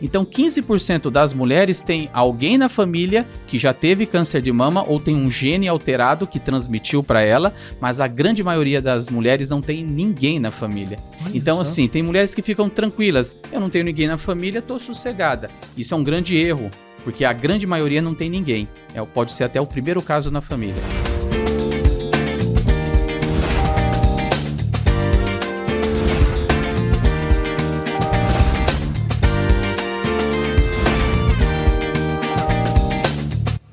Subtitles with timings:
[0.00, 5.00] Então, 15% das mulheres tem alguém na família que já teve câncer de mama ou
[5.00, 9.60] tem um gene alterado que transmitiu para ela, mas a grande maioria das mulheres não
[9.60, 10.98] tem ninguém na família.
[11.24, 11.62] Olha então, só.
[11.62, 13.34] assim, tem mulheres que ficam tranquilas.
[13.52, 15.50] Eu não tenho ninguém na família, tô sossegada.
[15.76, 16.70] Isso é um grande erro,
[17.04, 18.68] porque a grande maioria não tem ninguém.
[18.94, 20.82] É, pode ser até o primeiro caso na família.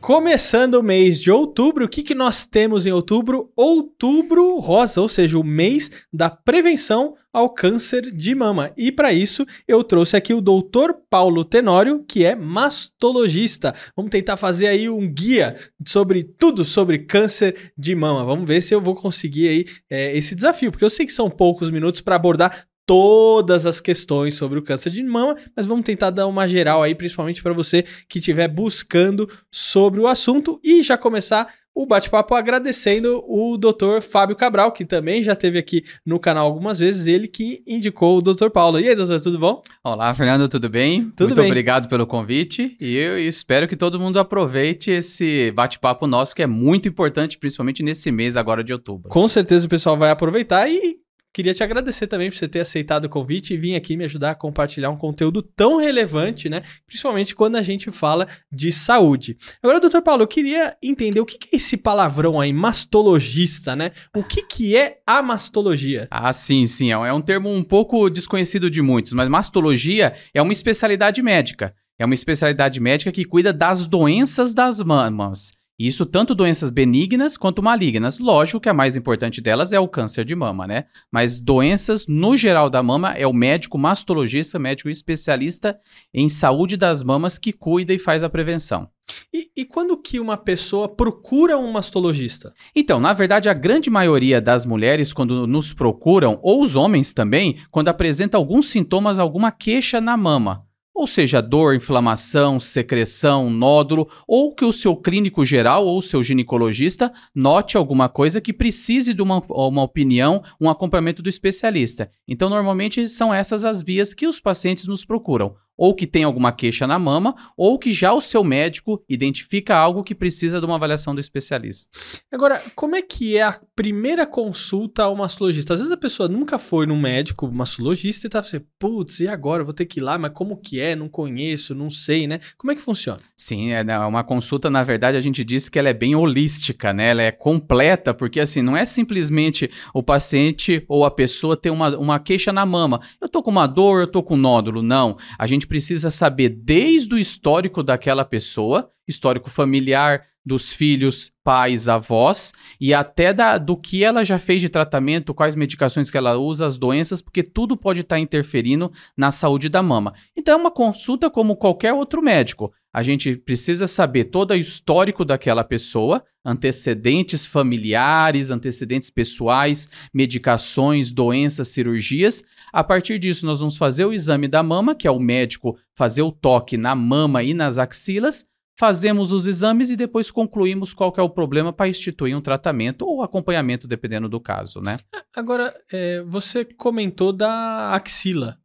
[0.05, 3.51] Começando o mês de outubro, o que, que nós temos em outubro?
[3.55, 8.71] Outubro rosa, ou seja, o mês da prevenção ao câncer de mama.
[8.77, 13.73] E para isso, eu trouxe aqui o doutor Paulo Tenório, que é mastologista.
[13.95, 18.23] Vamos tentar fazer aí um guia sobre tudo sobre câncer de mama.
[18.23, 21.31] Vamos ver se eu vou conseguir aí é, esse desafio, porque eu sei que são
[21.31, 26.09] poucos minutos para abordar todas as questões sobre o câncer de mama, mas vamos tentar
[26.09, 30.97] dar uma geral aí, principalmente para você que estiver buscando sobre o assunto e já
[30.97, 33.99] começar o bate-papo agradecendo o Dr.
[34.01, 38.21] Fábio Cabral, que também já esteve aqui no canal algumas vezes, ele que indicou o
[38.21, 38.49] Dr.
[38.49, 38.79] Paulo.
[38.79, 39.61] E aí, doutor, tudo bom?
[39.83, 41.11] Olá, Fernando, tudo bem?
[41.17, 41.47] Tudo Muito bem.
[41.47, 46.47] obrigado pelo convite e eu espero que todo mundo aproveite esse bate-papo nosso, que é
[46.47, 49.09] muito importante, principalmente nesse mês agora de outubro.
[49.09, 50.95] Com certeza o pessoal vai aproveitar e
[51.35, 54.31] Queria te agradecer também por você ter aceitado o convite e vir aqui me ajudar
[54.31, 56.63] a compartilhar um conteúdo tão relevante, né?
[56.87, 59.37] Principalmente quando a gente fala de saúde.
[59.61, 63.91] Agora, doutor Paulo, eu queria entender o que é esse palavrão aí, mastologista, né?
[64.15, 66.07] O que, que é a mastologia?
[66.09, 66.91] Ah, sim, sim.
[66.91, 71.75] É um termo um pouco desconhecido de muitos, mas mastologia é uma especialidade médica.
[71.99, 75.51] É uma especialidade médica que cuida das doenças das mamas.
[75.77, 78.17] Isso tanto doenças benignas quanto malignas.
[78.17, 80.85] Lógico que a mais importante delas é o câncer de mama, né?
[81.11, 85.77] Mas doenças no geral da mama é o médico mastologista, médico especialista
[86.13, 88.89] em saúde das mamas que cuida e faz a prevenção.
[89.33, 92.53] E, e, quando que uma pessoa procura um mastologista?
[92.75, 97.59] Então, na verdade, a grande maioria das mulheres, quando nos procuram, ou os homens também,
[97.69, 100.65] quando apresenta alguns sintomas, alguma queixa na mama
[100.95, 107.11] ou seja, dor, inflamação, secreção, nódulo, ou que o seu clínico geral ou seu ginecologista
[107.35, 112.09] note alguma coisa que precise de uma, uma opinião, um acompanhamento do especialista.
[112.25, 116.51] Então, normalmente são essas as vias que os pacientes nos procuram ou que tem alguma
[116.51, 120.75] queixa na mama, ou que já o seu médico identifica algo que precisa de uma
[120.75, 121.91] avaliação do especialista.
[122.31, 125.73] Agora, como é que é a primeira consulta ao mastologista?
[125.73, 129.65] Às vezes a pessoa nunca foi num médico mastologista e tá assim, putz, e agora?
[129.65, 130.95] vou ter que ir lá, mas como que é?
[130.95, 132.39] Não conheço, não sei, né?
[132.57, 133.19] Como é que funciona?
[133.35, 136.93] Sim, é né, uma consulta, na verdade, a gente disse que ela é bem holística,
[136.93, 137.09] né?
[137.09, 141.97] Ela é completa, porque assim, não é simplesmente o paciente ou a pessoa ter uma,
[141.97, 143.01] uma queixa na mama.
[143.19, 144.81] Eu tô com uma dor, eu tô com um nódulo.
[144.81, 145.17] Não.
[145.37, 151.87] A gente gente precisa saber desde o histórico daquela pessoa, histórico familiar, dos filhos, pais,
[151.87, 156.37] avós, e até da, do que ela já fez de tratamento, quais medicações que ela
[156.37, 160.13] usa, as doenças, porque tudo pode estar tá interferindo na saúde da mama.
[160.37, 162.71] Então é uma consulta como qualquer outro médico.
[162.95, 171.67] A gente precisa saber todo o histórico daquela pessoa, antecedentes familiares, antecedentes pessoais, medicações, doenças,
[171.67, 172.41] cirurgias.
[172.71, 176.21] A partir disso, nós vamos fazer o exame da mama, que é o médico fazer
[176.21, 178.45] o toque na mama e nas axilas
[178.77, 183.23] fazemos os exames e depois concluímos qual é o problema para instituir um tratamento ou
[183.23, 184.97] acompanhamento, dependendo do caso, né?
[185.35, 188.57] Agora, é, você comentou da axila.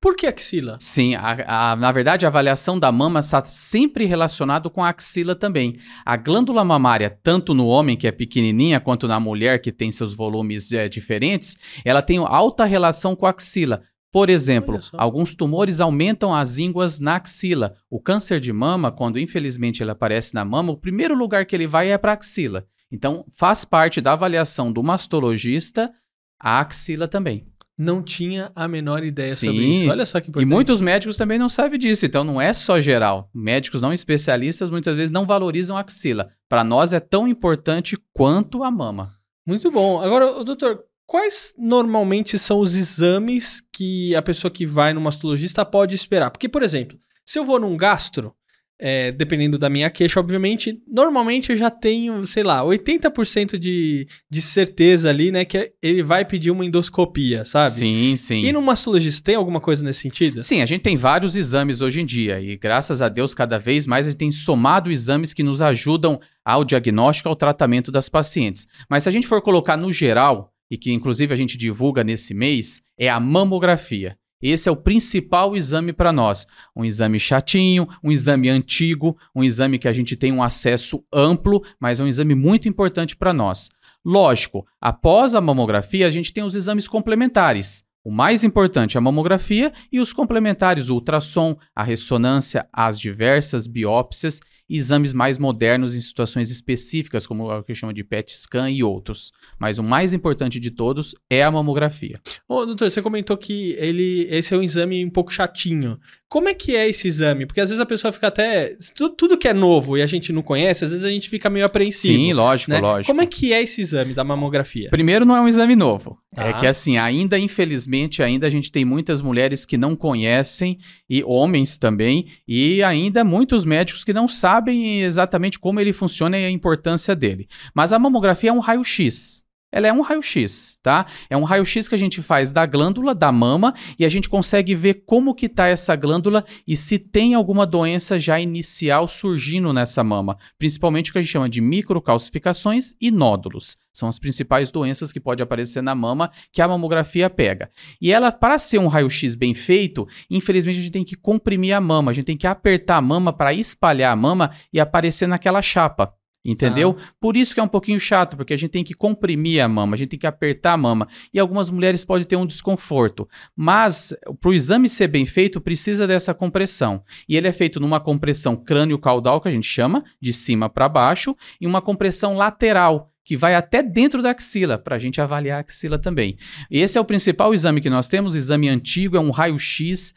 [0.00, 0.76] Por que axila?
[0.80, 5.34] Sim, a, a, na verdade a avaliação da mama está sempre relacionado com a axila
[5.34, 5.74] também.
[6.04, 10.14] A glândula mamária, tanto no homem que é pequenininha, quanto na mulher que tem seus
[10.14, 13.82] volumes é, diferentes, ela tem alta relação com a axila.
[14.12, 17.74] Por exemplo, alguns tumores aumentam as ínguas na axila.
[17.90, 21.66] O câncer de mama, quando infelizmente ele aparece na mama, o primeiro lugar que ele
[21.66, 22.64] vai é para a axila.
[22.90, 25.92] Então, faz parte da avaliação do mastologista
[26.40, 27.46] a axila também.
[27.78, 29.48] Não tinha a menor ideia Sim.
[29.48, 29.90] sobre isso.
[29.90, 30.50] Olha só que importante.
[30.50, 32.06] E muitos médicos também não sabem disso.
[32.06, 33.28] Então, não é só geral.
[33.34, 36.30] Médicos não especialistas muitas vezes não valorizam a axila.
[36.48, 39.14] Para nós é tão importante quanto a mama.
[39.46, 40.00] Muito bom.
[40.00, 45.94] Agora, doutor, Quais normalmente são os exames que a pessoa que vai no mastologista pode
[45.94, 46.30] esperar?
[46.30, 48.34] Porque, por exemplo, se eu vou num gastro,
[48.78, 54.42] é, dependendo da minha queixa, obviamente, normalmente eu já tenho, sei lá, 80% de, de
[54.42, 57.70] certeza ali, né, que ele vai pedir uma endoscopia, sabe?
[57.70, 58.42] Sim, sim.
[58.42, 60.42] E no mastologista tem alguma coisa nesse sentido?
[60.42, 63.86] Sim, a gente tem vários exames hoje em dia e graças a Deus cada vez
[63.86, 68.66] mais a gente tem somado exames que nos ajudam ao diagnóstico, ao tratamento das pacientes.
[68.88, 72.34] Mas se a gente for colocar no geral, e que inclusive a gente divulga nesse
[72.34, 74.16] mês, é a mamografia.
[74.40, 76.46] Esse é o principal exame para nós.
[76.74, 81.62] Um exame chatinho, um exame antigo, um exame que a gente tem um acesso amplo,
[81.80, 83.70] mas é um exame muito importante para nós.
[84.04, 87.85] Lógico, após a mamografia, a gente tem os exames complementares.
[88.06, 93.66] O mais importante é a mamografia e os complementares, o ultrassom, a ressonância, as diversas
[93.66, 94.38] biópsias
[94.70, 98.80] e exames mais modernos em situações específicas, como o que chama de PET scan e
[98.80, 99.32] outros.
[99.58, 102.20] Mas o mais importante de todos é a mamografia.
[102.48, 105.98] Ô, doutor, você comentou que ele, esse é um exame um pouco chatinho.
[106.28, 107.46] Como é que é esse exame?
[107.46, 108.76] Porque às vezes a pessoa fica até.
[108.94, 111.48] Tudo, tudo que é novo e a gente não conhece, às vezes a gente fica
[111.48, 112.14] meio apreensivo.
[112.14, 112.80] Sim, lógico, né?
[112.80, 113.06] lógico.
[113.06, 114.90] Como é que é esse exame da mamografia?
[114.90, 116.18] Primeiro, não é um exame novo.
[116.36, 116.48] Tá.
[116.48, 120.78] É que assim, ainda infelizmente, ainda a gente tem muitas mulheres que não conhecem
[121.08, 126.44] e homens também, e ainda muitos médicos que não sabem exatamente como ele funciona e
[126.44, 127.48] a importância dele.
[127.74, 129.45] Mas a mamografia é um raio-x.
[129.72, 131.06] Ela é um raio-x, tá?
[131.28, 134.74] É um raio-x que a gente faz da glândula da mama e a gente consegue
[134.74, 140.04] ver como que tá essa glândula e se tem alguma doença já inicial surgindo nessa
[140.04, 143.76] mama, principalmente o que a gente chama de microcalcificações e nódulos.
[143.92, 147.68] São as principais doenças que pode aparecer na mama que a mamografia pega.
[148.00, 151.80] E ela, para ser um raio-x bem feito, infelizmente a gente tem que comprimir a
[151.80, 155.60] mama, a gente tem que apertar a mama para espalhar a mama e aparecer naquela
[155.60, 156.14] chapa.
[156.46, 156.96] Entendeu?
[157.20, 159.94] Por isso que é um pouquinho chato, porque a gente tem que comprimir a mama,
[159.94, 161.08] a gente tem que apertar a mama.
[161.34, 163.28] E algumas mulheres podem ter um desconforto.
[163.56, 167.02] Mas, para o exame ser bem feito, precisa dessa compressão.
[167.28, 171.36] E ele é feito numa compressão crânio-caudal, que a gente chama, de cima para baixo,
[171.60, 175.60] e uma compressão lateral, que vai até dentro da axila, para a gente avaliar a
[175.62, 176.36] axila também.
[176.70, 180.14] Esse é o principal exame que nós temos, exame antigo, é um raio-x,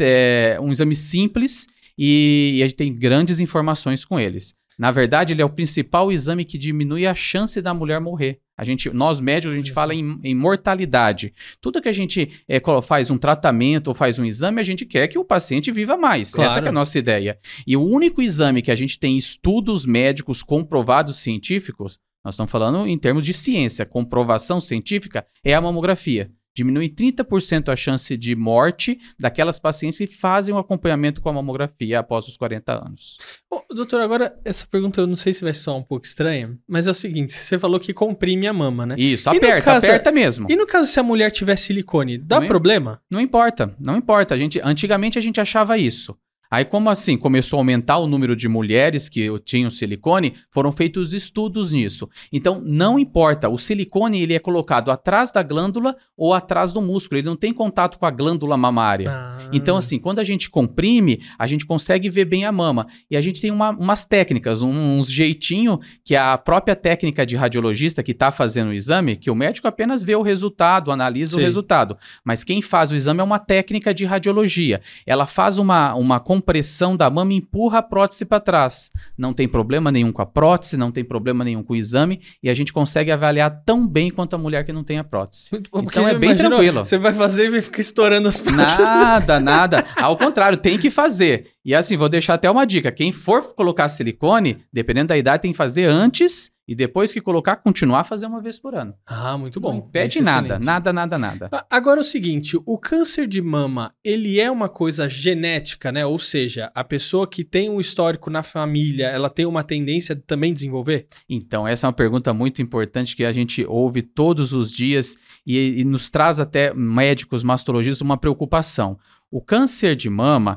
[0.00, 1.66] é, um exame simples,
[1.98, 4.54] e, e a gente tem grandes informações com eles.
[4.78, 8.40] Na verdade, ele é o principal exame que diminui a chance da mulher morrer.
[8.58, 11.32] A gente, nós médicos, a gente fala em, em, mortalidade.
[11.60, 15.08] Tudo que a gente é, faz um tratamento ou faz um exame, a gente quer
[15.08, 16.32] que o paciente viva mais.
[16.32, 16.50] Claro.
[16.50, 17.38] Essa é a nossa ideia.
[17.66, 22.86] E o único exame que a gente tem estudos médicos comprovados científicos, nós estamos falando
[22.86, 28.98] em termos de ciência, comprovação científica, é a mamografia diminui 30% a chance de morte
[29.20, 33.18] daquelas pacientes que fazem o acompanhamento com a mamografia após os 40 anos.
[33.50, 36.86] Ô, doutor, agora essa pergunta eu não sei se vai soar um pouco estranha, mas
[36.86, 38.94] é o seguinte: você falou que comprime a mama, né?
[38.98, 40.46] Isso, E aperta, caso- aperta mesmo.
[40.50, 43.00] E no caso se a mulher tiver silicone, dá Não problema?
[43.10, 44.34] Não importa, não importa.
[44.34, 46.16] A gente, antigamente a gente achava isso.
[46.50, 51.12] Aí, como assim começou a aumentar o número de mulheres que tinham silicone, foram feitos
[51.12, 52.08] estudos nisso.
[52.32, 57.18] Então, não importa, o silicone ele é colocado atrás da glândula ou atrás do músculo,
[57.18, 59.10] ele não tem contato com a glândula mamária.
[59.10, 59.48] Ah.
[59.52, 62.86] Então, assim, quando a gente comprime, a gente consegue ver bem a mama.
[63.10, 67.36] E a gente tem uma- umas técnicas, um- uns jeitinho que a própria técnica de
[67.36, 71.40] radiologista que está fazendo o exame, que o médico apenas vê o resultado, analisa Sim.
[71.40, 71.96] o resultado.
[72.24, 74.80] Mas quem faz o exame é uma técnica de radiologia.
[75.06, 78.90] Ela faz uma, uma compressão da mama empurra a prótese para trás.
[79.16, 82.50] Não tem problema nenhum com a prótese, não tem problema nenhum com o exame, e
[82.50, 85.50] a gente consegue avaliar tão bem quanto a mulher que não tem a prótese.
[85.70, 86.84] Porque Então é bem imagina, tranquilo.
[86.84, 88.78] Você vai fazer e vai ficar estourando as próteses.
[88.78, 89.86] Nada, nada.
[89.96, 91.55] Ao contrário, tem que fazer.
[91.66, 92.92] E assim, vou deixar até uma dica.
[92.92, 97.56] Quem for colocar silicone, dependendo da idade, tem que fazer antes e depois que colocar,
[97.56, 98.94] continuar a fazer uma vez por ano.
[99.04, 99.72] Ah, muito bom.
[99.72, 100.64] Não pede Isso é nada, excelente.
[100.64, 101.50] nada, nada, nada.
[101.68, 106.06] Agora é o seguinte, o câncer de mama, ele é uma coisa genética, né?
[106.06, 110.22] Ou seja, a pessoa que tem um histórico na família, ela tem uma tendência de
[110.22, 111.08] também desenvolver?
[111.28, 115.80] Então, essa é uma pergunta muito importante que a gente ouve todos os dias e,
[115.80, 118.96] e nos traz até médicos, mastologistas, uma preocupação.
[119.28, 120.56] O câncer de mama,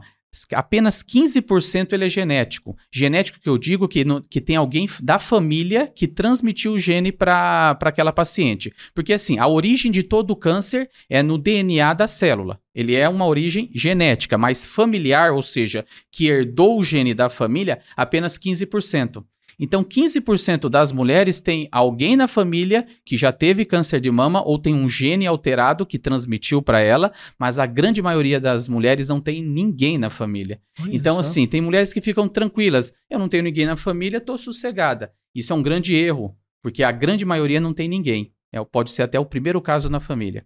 [0.54, 2.76] apenas 15% ele é genético.
[2.92, 7.12] Genético que eu digo que, no- que tem alguém da família que transmitiu o gene
[7.12, 8.74] para aquela paciente.
[8.94, 12.60] Porque assim, a origem de todo o câncer é no DNA da célula.
[12.74, 17.80] Ele é uma origem genética, mas familiar, ou seja, que herdou o gene da família,
[17.96, 19.24] apenas 15%.
[19.60, 24.58] Então, 15% das mulheres tem alguém na família que já teve câncer de mama ou
[24.58, 29.20] tem um gene alterado que transmitiu para ela, mas a grande maioria das mulheres não
[29.20, 30.62] tem ninguém na família.
[30.82, 31.20] Olha Então, só.
[31.20, 32.94] assim, tem mulheres que ficam tranquilas.
[33.10, 35.12] Eu não tenho ninguém na família, tô sossegada.
[35.36, 38.32] Isso é um grande erro, porque a grande maioria não tem ninguém.
[38.54, 40.46] É, pode ser até o primeiro caso na família.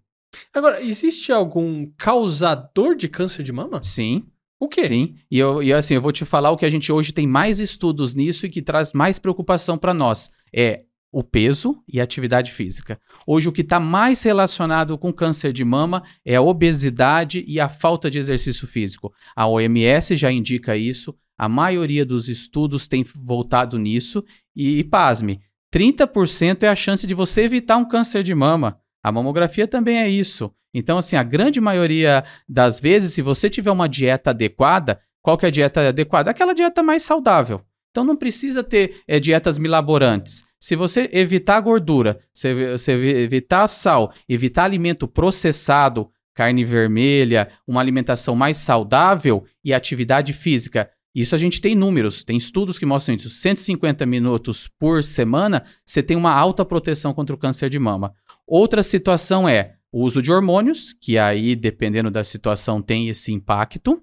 [0.51, 3.81] Agora, existe algum causador de câncer de mama?
[3.83, 4.25] Sim.
[4.59, 4.83] O quê?
[4.83, 7.27] Sim, e, eu, e assim, eu vou te falar o que a gente hoje tem
[7.27, 10.31] mais estudos nisso e que traz mais preocupação para nós.
[10.53, 12.99] É o peso e a atividade física.
[13.27, 17.69] Hoje, o que está mais relacionado com câncer de mama é a obesidade e a
[17.69, 19.13] falta de exercício físico.
[19.35, 24.23] A OMS já indica isso, a maioria dos estudos tem voltado nisso,
[24.55, 25.39] e, pasme,
[25.71, 28.79] 30% é a chance de você evitar um câncer de mama.
[29.03, 30.51] A mamografia também é isso.
[30.73, 35.45] Então, assim, a grande maioria das vezes, se você tiver uma dieta adequada, qual que
[35.45, 36.31] é a dieta adequada?
[36.31, 37.61] Aquela dieta mais saudável.
[37.93, 40.43] Então não precisa ter é, dietas milaborantes.
[40.59, 48.35] Se você evitar gordura, se você evitar sal, evitar alimento processado, carne vermelha, uma alimentação
[48.35, 50.89] mais saudável e atividade física.
[51.13, 53.29] Isso a gente tem números, tem estudos que mostram isso.
[53.29, 58.15] 150 minutos por semana, você tem uma alta proteção contra o câncer de mama.
[58.47, 64.01] Outra situação é o uso de hormônios, que aí, dependendo da situação, tem esse impacto.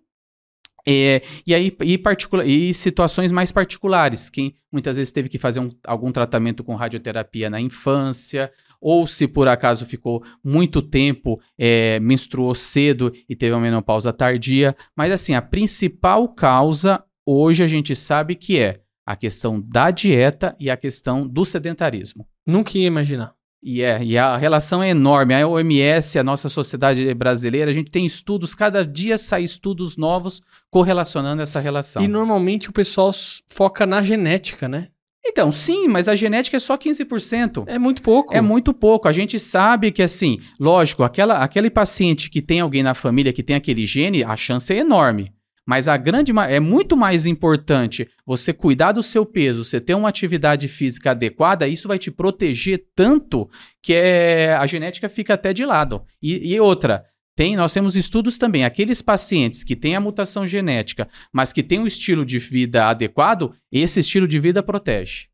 [0.87, 2.01] É, e aí, e,
[2.47, 7.51] e, situações mais particulares, quem muitas vezes teve que fazer um, algum tratamento com radioterapia
[7.51, 13.61] na infância, ou se por acaso ficou muito tempo, é, menstruou cedo e teve uma
[13.61, 14.75] menopausa tardia.
[14.97, 20.57] Mas assim, a principal causa hoje a gente sabe que é a questão da dieta
[20.59, 22.27] e a questão do sedentarismo.
[22.47, 23.35] Nunca ia imaginar.
[23.63, 25.35] E, é, e a relação é enorme.
[25.35, 30.41] A OMS, a nossa sociedade brasileira, a gente tem estudos, cada dia sai estudos novos
[30.71, 32.03] correlacionando essa relação.
[32.03, 33.11] E normalmente o pessoal
[33.47, 34.89] foca na genética, né?
[35.25, 37.65] Então, sim, mas a genética é só 15%.
[37.67, 38.35] É muito pouco.
[38.35, 39.07] É muito pouco.
[39.07, 43.43] A gente sabe que, assim, lógico, aquela, aquele paciente que tem alguém na família que
[43.43, 45.31] tem aquele gene, a chance é enorme.
[45.71, 50.09] Mas a grande é muito mais importante você cuidar do seu peso, você ter uma
[50.09, 53.49] atividade física adequada, isso vai te proteger tanto
[53.81, 56.03] que é, a genética fica até de lado.
[56.21, 57.05] E, e outra,
[57.37, 61.79] tem, nós temos estudos também, aqueles pacientes que têm a mutação genética, mas que têm
[61.79, 65.27] um estilo de vida adequado, esse estilo de vida protege.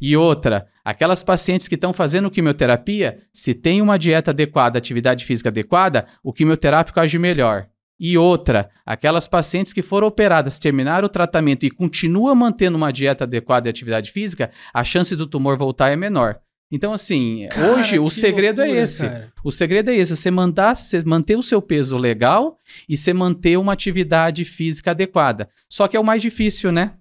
[0.00, 5.50] E outra, aquelas pacientes que estão fazendo quimioterapia, se tem uma dieta adequada, atividade física
[5.50, 7.68] adequada, o quimioterápico age melhor.
[7.98, 13.24] E outra, aquelas pacientes que foram operadas, terminaram o tratamento e continuam mantendo uma dieta
[13.24, 16.40] adequada e atividade física, a chance do tumor voltar é menor.
[16.72, 19.08] Então, assim, cara, hoje o segredo é loucura, é esse.
[19.08, 19.32] Cara.
[19.44, 22.58] O segredo é esse: você, mandar, você manter o seu peso legal
[22.88, 25.48] e você manter uma atividade física adequada.
[25.68, 26.94] Só que é o mais difícil, né?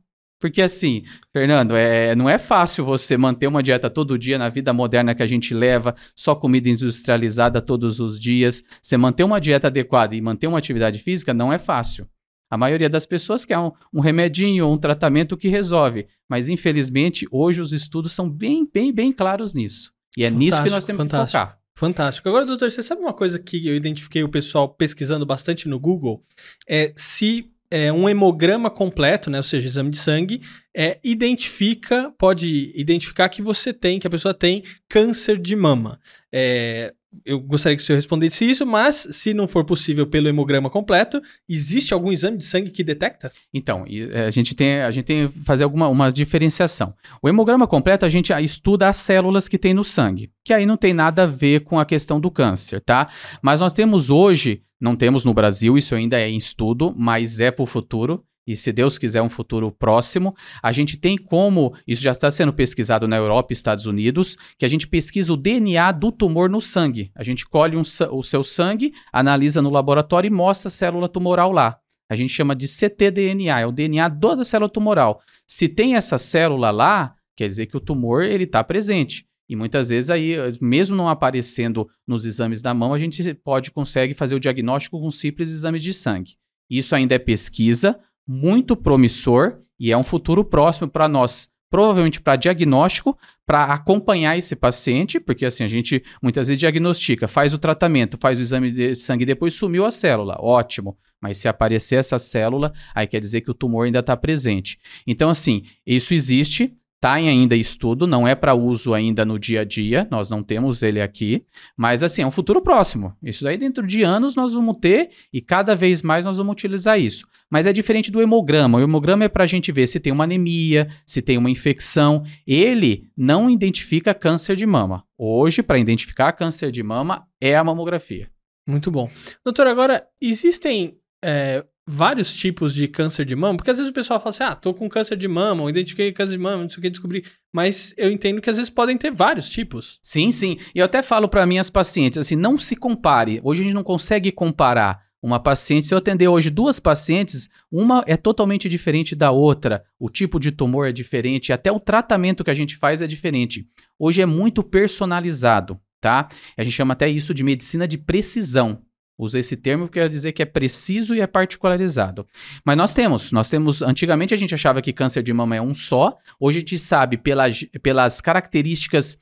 [0.43, 4.73] Porque assim, Fernando, é, não é fácil você manter uma dieta todo dia na vida
[4.73, 8.62] moderna que a gente leva, só comida industrializada todos os dias.
[8.81, 12.05] Você manter uma dieta adequada e manter uma atividade física não é fácil.
[12.51, 17.25] A maioria das pessoas quer um, um remedinho ou um tratamento que resolve, mas infelizmente
[17.31, 19.93] hoje os estudos são bem, bem, bem claros nisso.
[20.17, 21.39] E é fantástico, nisso que nós temos fantástico.
[21.39, 21.59] que focar.
[21.73, 22.27] Fantástico.
[22.27, 26.21] Agora, doutor, você sabe uma coisa que eu identifiquei o pessoal pesquisando bastante no Google?
[26.67, 30.41] É se é, um hemograma completo, né, ou seja, exame de sangue,
[30.77, 35.99] é, identifica, pode identificar que você tem, que a pessoa tem câncer de mama.
[36.31, 36.93] É,
[37.25, 41.22] eu gostaria que o senhor respondesse isso, mas se não for possível pelo hemograma completo,
[41.48, 43.32] existe algum exame de sangue que detecta?
[43.53, 46.93] Então, é, a gente tem, a gente tem que fazer alguma uma diferenciação.
[47.22, 50.77] O hemograma completo a gente estuda as células que tem no sangue, que aí não
[50.77, 53.10] tem nada a ver com a questão do câncer, tá?
[53.41, 57.51] Mas nós temos hoje, não temos no Brasil, isso ainda é em estudo, mas é
[57.51, 62.01] para o futuro e se Deus quiser um futuro próximo, a gente tem como, isso
[62.01, 65.91] já está sendo pesquisado na Europa e Estados Unidos, que a gente pesquisa o DNA
[65.93, 67.09] do tumor no sangue.
[67.15, 71.51] A gente colhe um, o seu sangue, analisa no laboratório e mostra a célula tumoral
[71.51, 71.79] lá.
[72.09, 75.21] A gente chama de ctDNA, é o DNA da célula tumoral.
[75.47, 79.25] Se tem essa célula lá, quer dizer que o tumor ele está presente.
[79.50, 84.13] E muitas vezes aí, mesmo não aparecendo nos exames da mão, a gente pode consegue
[84.13, 86.35] fazer o diagnóstico com simples exames de sangue.
[86.69, 92.35] Isso ainda é pesquisa, muito promissor e é um futuro próximo para nós, provavelmente para
[92.35, 98.17] diagnóstico, para acompanhar esse paciente, porque assim a gente muitas vezes diagnostica, faz o tratamento,
[98.17, 100.97] faz o exame de sangue depois sumiu a célula, ótimo.
[101.21, 104.77] Mas se aparecer essa célula, aí quer dizer que o tumor ainda está presente.
[105.07, 109.60] Então, assim, isso existe, está em ainda estudo, não é para uso ainda no dia
[109.60, 111.45] a dia, nós não temos ele aqui,
[111.75, 113.13] mas assim, é um futuro próximo.
[113.22, 116.98] Isso daí dentro de anos nós vamos ter e cada vez mais nós vamos utilizar
[116.98, 117.27] isso.
[117.51, 118.77] Mas é diferente do hemograma.
[118.77, 122.24] O hemograma é para a gente ver se tem uma anemia, se tem uma infecção.
[122.48, 125.03] Ele não identifica câncer de mama.
[125.17, 128.29] Hoje, para identificar câncer de mama, é a mamografia.
[128.65, 129.10] Muito bom.
[129.43, 134.19] Doutor, agora, existem é, vários tipos de câncer de mama, porque às vezes o pessoal
[134.19, 136.79] fala assim, ah, tô com câncer de mama, ou identifiquei câncer de mama, não sei
[136.79, 137.25] o que, descobri.
[137.53, 139.99] Mas eu entendo que às vezes podem ter vários tipos.
[140.01, 140.57] Sim, sim.
[140.73, 143.39] E eu até falo para minhas pacientes, assim, não se compare.
[143.43, 145.87] Hoje a gente não consegue comparar uma paciente.
[145.87, 149.85] Se eu atender hoje duas pacientes, uma é totalmente diferente da outra.
[149.97, 153.65] O tipo de tumor é diferente, até o tratamento que a gente faz é diferente.
[153.97, 156.27] Hoje é muito personalizado, tá?
[156.57, 158.81] A gente chama até isso de medicina de precisão.
[159.17, 162.25] Uso esse termo porque quer dizer que é preciso e é particularizado.
[162.65, 165.74] Mas nós temos, nós temos, antigamente a gente achava que câncer de mama é um
[165.74, 167.46] só, hoje a gente sabe pela,
[167.82, 169.20] pelas características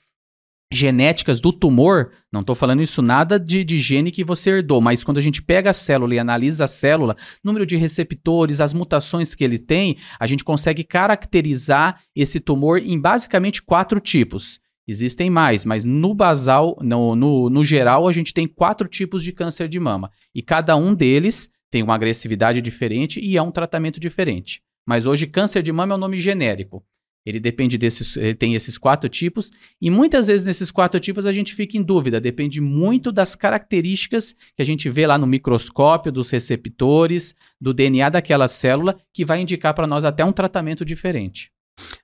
[0.72, 5.04] genéticas do tumor, não estou falando isso nada de, de gene que você herdou, mas
[5.04, 9.36] quando a gente pega a célula e analisa a célula, número de receptores, as mutações
[9.36, 14.62] que ele tem, a gente consegue caracterizar esse tumor em basicamente quatro tipos.
[14.92, 19.32] Existem mais, mas no basal, no, no, no geral, a gente tem quatro tipos de
[19.32, 20.12] câncer de mama.
[20.36, 24.62] E cada um deles tem uma agressividade diferente e é um tratamento diferente.
[24.86, 26.84] Mas hoje, câncer de mama é um nome genérico.
[27.26, 31.32] Ele depende desses, ele tem esses quatro tipos, e muitas vezes nesses quatro tipos a
[31.32, 36.12] gente fica em dúvida, depende muito das características que a gente vê lá no microscópio,
[36.12, 41.50] dos receptores, do DNA daquela célula, que vai indicar para nós até um tratamento diferente.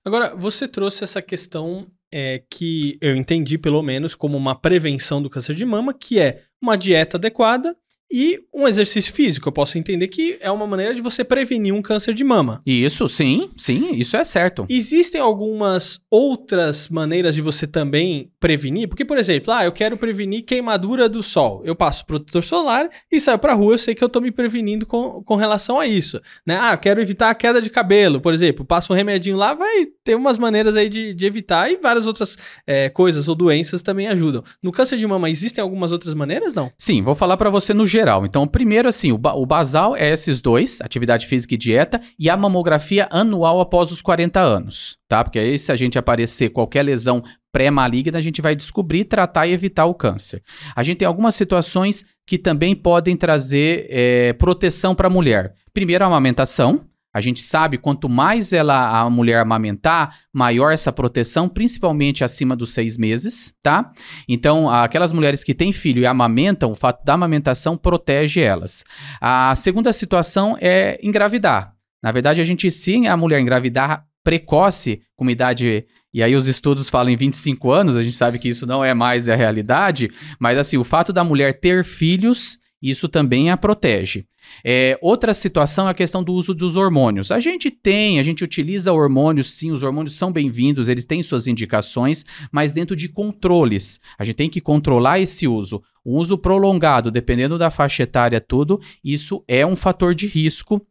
[0.05, 5.29] Agora, você trouxe essa questão é, que eu entendi, pelo menos, como uma prevenção do
[5.29, 7.75] câncer de mama, que é uma dieta adequada
[8.11, 9.47] e um exercício físico.
[9.47, 12.61] Eu posso entender que é uma maneira de você prevenir um câncer de mama.
[12.65, 14.65] Isso, sim, sim, isso é certo.
[14.69, 18.87] Existem algumas outras maneiras de você também prevenir?
[18.87, 21.61] Porque, por exemplo, ah, eu quero prevenir queimadura do sol.
[21.65, 24.85] Eu passo protetor solar e saio pra rua, eu sei que eu tô me prevenindo
[24.85, 26.21] com, com relação a isso.
[26.45, 26.57] Né?
[26.59, 28.65] Ah, eu quero evitar a queda de cabelo, por exemplo.
[28.65, 32.37] Passo um remedinho lá, vai ter umas maneiras aí de, de evitar e várias outras
[32.65, 34.41] é, coisas ou doenças também ajudam.
[34.63, 36.71] No câncer de mama, existem algumas outras maneiras, não?
[36.77, 38.25] Sim, vou falar para você no geral.
[38.25, 42.29] Então, primeiro, assim, o, ba o basal é esses dois, atividade física e dieta, e
[42.29, 45.21] a mamografia anual após os 40 anos, tá?
[45.25, 47.21] Porque aí, se a gente aparecer qualquer lesão
[47.51, 50.41] pré-maligna, a gente vai descobrir, tratar e evitar o câncer.
[50.73, 55.53] A gente tem algumas situações que também podem trazer é, proteção para a mulher.
[55.73, 56.85] Primeiro, a amamentação.
[57.17, 62.75] A gente sabe quanto mais ela a mulher amamentar, maior essa proteção, principalmente acima dos
[62.75, 63.91] seis meses, tá?
[64.29, 68.83] Então, aquelas mulheres que têm filho e amamentam, o fato da amamentação protege elas.
[69.19, 71.73] A segunda situação é engravidar.
[72.03, 76.87] Na verdade, a gente sim a mulher engravidar precoce, com idade e aí os estudos
[76.87, 80.57] falam em 25 anos, a gente sabe que isso não é mais a realidade, mas
[80.57, 84.25] assim, o fato da mulher ter filhos isso também a protege.
[84.63, 87.31] É, outra situação é a questão do uso dos hormônios.
[87.31, 91.47] A gente tem, a gente utiliza hormônios, sim, os hormônios são bem-vindos, eles têm suas
[91.47, 93.99] indicações, mas dentro de controles.
[94.17, 95.81] A gente tem que controlar esse uso.
[96.03, 100.85] O uso prolongado, dependendo da faixa etária, tudo, isso é um fator de risco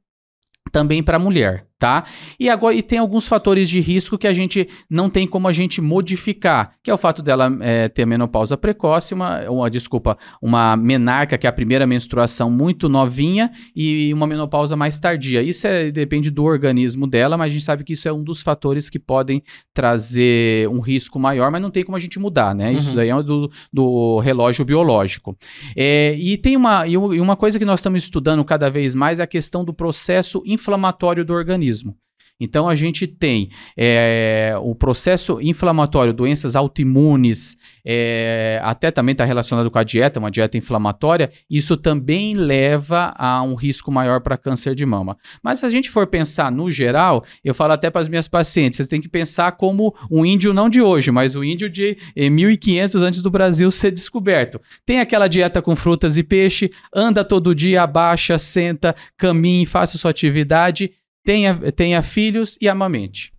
[0.71, 2.05] também para a mulher tá?
[2.41, 5.53] E agora e tem alguns fatores de risco que a gente não tem como a
[5.53, 10.77] gente modificar, que é o fato dela é, ter menopausa precoce, uma, uma desculpa, uma
[10.77, 15.43] menarca que é a primeira menstruação muito novinha e uma menopausa mais tardia.
[15.43, 18.41] Isso é, depende do organismo dela, mas a gente sabe que isso é um dos
[18.41, 19.43] fatores que podem
[19.75, 22.73] trazer um risco maior, mas não tem como a gente mudar, né?
[22.73, 22.97] Isso uhum.
[22.97, 25.37] daí é do, do relógio biológico.
[25.77, 29.23] É, e tem uma e uma coisa que nós estamos estudando cada vez mais é
[29.23, 31.97] a questão do processo inflamatório do organismo organismo.
[32.39, 39.71] Então a gente tem é, o processo inflamatório, doenças autoimunes, é, até também está relacionado
[39.71, 44.75] com a dieta, uma dieta inflamatória, isso também leva a um risco maior para câncer
[44.75, 45.17] de mama.
[45.43, 48.77] Mas se a gente for pensar no geral, eu falo até para as minhas pacientes,
[48.77, 53.03] você tem que pensar como um índio não de hoje, mas o índio de 1500
[53.03, 54.61] antes do Brasil ser descoberto.
[54.85, 60.11] Tem aquela dieta com frutas e peixe, anda todo dia, abaixa, senta, caminhe, faça sua
[60.11, 60.93] atividade
[61.27, 63.35] tenha, tenha filhos e amamente.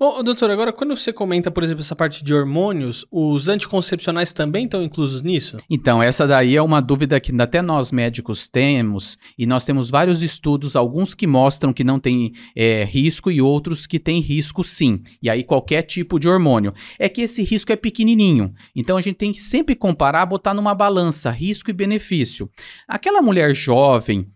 [0.00, 4.64] Ô, doutor, agora quando você comenta, por exemplo, essa parte de hormônios, os anticoncepcionais também
[4.64, 5.58] estão inclusos nisso?
[5.70, 10.24] Então, essa daí é uma dúvida que até nós médicos temos, e nós temos vários
[10.24, 15.00] estudos, alguns que mostram que não tem é, risco e outros que tem risco sim.
[15.22, 16.74] E aí, qualquer tipo de hormônio.
[16.98, 18.52] É que esse risco é pequenininho.
[18.74, 22.50] Então, a gente tem que sempre comparar, botar numa balança risco e benefício.
[22.88, 24.26] Aquela mulher jovem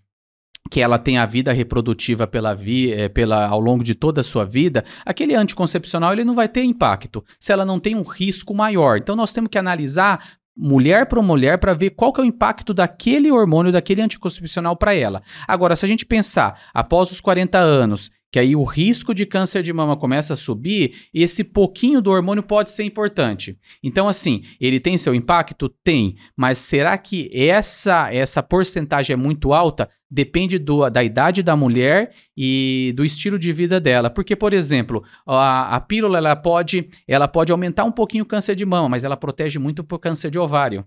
[0.74, 4.24] que ela tem a vida reprodutiva pela vi, é, pela, ao longo de toda a
[4.24, 8.52] sua vida, aquele anticoncepcional ele não vai ter impacto se ela não tem um risco
[8.52, 8.98] maior.
[8.98, 12.74] Então nós temos que analisar mulher por mulher para ver qual que é o impacto
[12.74, 15.22] daquele hormônio, daquele anticoncepcional para ela.
[15.46, 19.62] Agora, se a gente pensar após os 40 anos que aí o risco de câncer
[19.62, 23.56] de mama começa a subir, esse pouquinho do hormônio pode ser importante.
[23.80, 25.68] Então, assim, ele tem seu impacto?
[25.68, 26.16] Tem.
[26.37, 29.88] Mas será que essa, essa porcentagem é muito alta?
[30.14, 34.09] Depende do, da idade da mulher e do estilo de vida dela.
[34.09, 38.55] Porque, por exemplo, a, a pílula ela pode, ela pode aumentar um pouquinho o câncer
[38.55, 40.87] de mama, mas ela protege muito por câncer de ovário.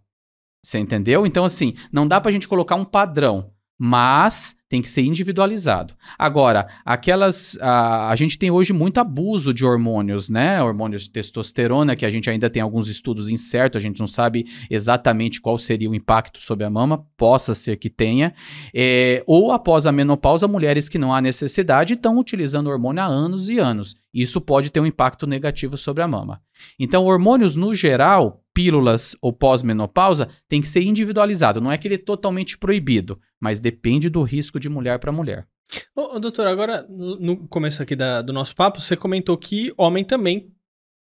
[0.63, 1.25] Você entendeu?
[1.25, 5.93] Então, assim, não dá pra gente colocar um padrão mas tem que ser individualizado.
[6.17, 7.57] Agora, aquelas.
[7.61, 10.61] A, a gente tem hoje muito abuso de hormônios, né?
[10.61, 14.45] Hormônios de testosterona, que a gente ainda tem alguns estudos incertos, a gente não sabe
[14.69, 18.33] exatamente qual seria o impacto sobre a mama, possa ser que tenha.
[18.73, 23.47] É, ou após a menopausa, mulheres que não há necessidade estão utilizando hormônio há anos
[23.49, 23.95] e anos.
[24.13, 26.41] Isso pode ter um impacto negativo sobre a mama.
[26.79, 31.61] Então, hormônios no geral pílulas ou pós-menopausa, tem que ser individualizado.
[31.61, 35.45] Não é que ele é totalmente proibido, mas depende do risco de mulher para mulher.
[35.95, 40.03] Ô, ô, doutor, agora no começo aqui da, do nosso papo, você comentou que homem
[40.03, 40.51] também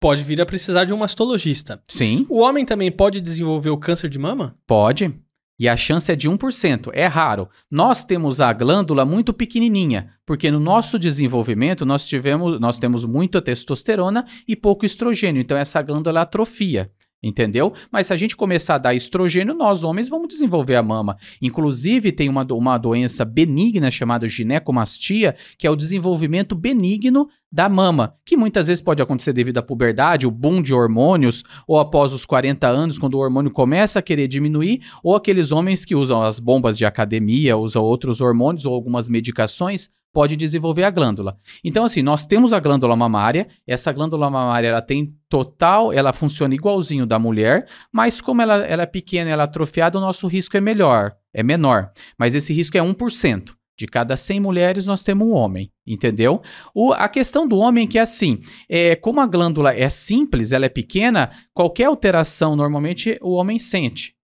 [0.01, 1.81] pode vir a precisar de um mastologista.
[1.87, 2.27] Sim.
[2.29, 4.59] O homem também pode desenvolver o câncer de mama?
[4.67, 5.15] Pode.
[5.57, 6.91] E a chance é de 1%.
[6.93, 7.49] É raro.
[7.71, 13.41] Nós temos a glândula muito pequenininha, porque no nosso desenvolvimento nós, tivemos, nós temos muita
[13.41, 15.41] testosterona e pouco estrogênio.
[15.41, 16.91] Então essa glândula atrofia
[17.25, 17.73] entendeu?
[17.91, 21.17] Mas se a gente começar a dar estrogênio, nós homens vamos desenvolver a mama.
[21.41, 28.17] Inclusive, tem uma, uma doença benigna chamada ginecomastia, que é o desenvolvimento benigno da mama,
[28.25, 32.27] que muitas vezes pode acontecer devido à puberdade, o boom de hormônios, ou após os
[32.27, 36.41] 40 anos, quando o hormônio começa a querer diminuir, ou aqueles homens que usam as
[36.41, 41.37] bombas de academia, usam outros hormônios ou algumas medicações pode desenvolver a glândula.
[41.63, 46.55] Então, assim, nós temos a glândula mamária, essa glândula mamária ela tem total, ela funciona
[46.55, 50.57] igualzinho da mulher, mas como ela, ela é pequena, ela é atrofiada, o nosso risco
[50.57, 51.91] é melhor, é menor.
[52.17, 53.53] Mas esse risco é 1%.
[53.77, 56.41] De cada 100 mulheres, nós temos um homem, entendeu?
[56.73, 60.53] O, a questão do homem é que é assim, é, como a glândula é simples,
[60.53, 64.15] ela é pequena, qualquer alteração, normalmente, o homem sente.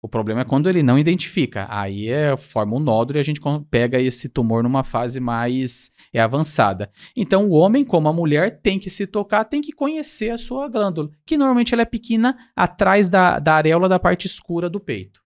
[0.00, 1.66] O problema é quando ele não identifica.
[1.68, 6.20] Aí é, forma um nódulo e a gente pega esse tumor numa fase mais é,
[6.20, 6.90] avançada.
[7.16, 10.68] Então, o homem, como a mulher, tem que se tocar, tem que conhecer a sua
[10.68, 15.20] glândula, que normalmente ela é pequena atrás da, da areola da parte escura do peito.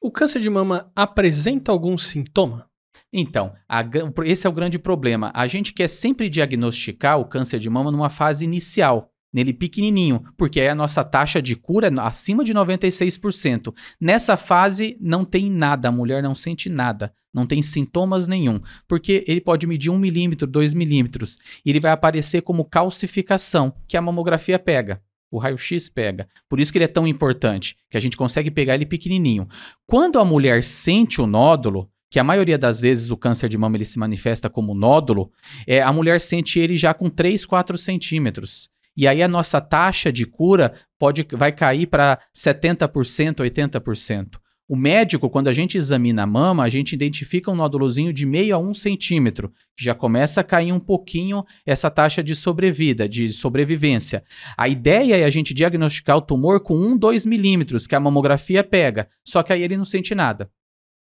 [0.00, 2.68] O câncer de mama apresenta algum sintoma?
[3.12, 3.84] Então, a,
[4.24, 5.30] esse é o grande problema.
[5.34, 10.60] A gente quer sempre diagnosticar o câncer de mama numa fase inicial nele pequenininho, porque
[10.60, 13.74] aí a nossa taxa de cura é acima de 96%.
[14.00, 19.24] Nessa fase não tem nada, a mulher não sente nada, não tem sintomas nenhum, porque
[19.26, 24.02] ele pode medir 1 milímetro, 2 milímetros, e ele vai aparecer como calcificação, que a
[24.02, 25.00] mamografia pega.
[25.30, 26.28] O raio-x pega.
[26.46, 29.48] Por isso que ele é tão importante, que a gente consegue pegar ele pequenininho.
[29.86, 33.78] Quando a mulher sente o nódulo, que a maioria das vezes o câncer de mama
[33.78, 35.32] ele se manifesta como nódulo,
[35.66, 38.68] é, a mulher sente ele já com 3, 4 centímetros.
[38.96, 44.42] E aí a nossa taxa de cura pode, vai cair para 70%, 80%.
[44.68, 48.54] O médico, quando a gente examina a mama, a gente identifica um nódulozinho de meio
[48.54, 53.30] a um centímetro, que já começa a cair um pouquinho essa taxa de sobrevida, de
[53.32, 54.24] sobrevivência.
[54.56, 58.64] A ideia é a gente diagnosticar o tumor com 1, 2 milímetros, que a mamografia
[58.64, 60.50] pega, só que aí ele não sente nada.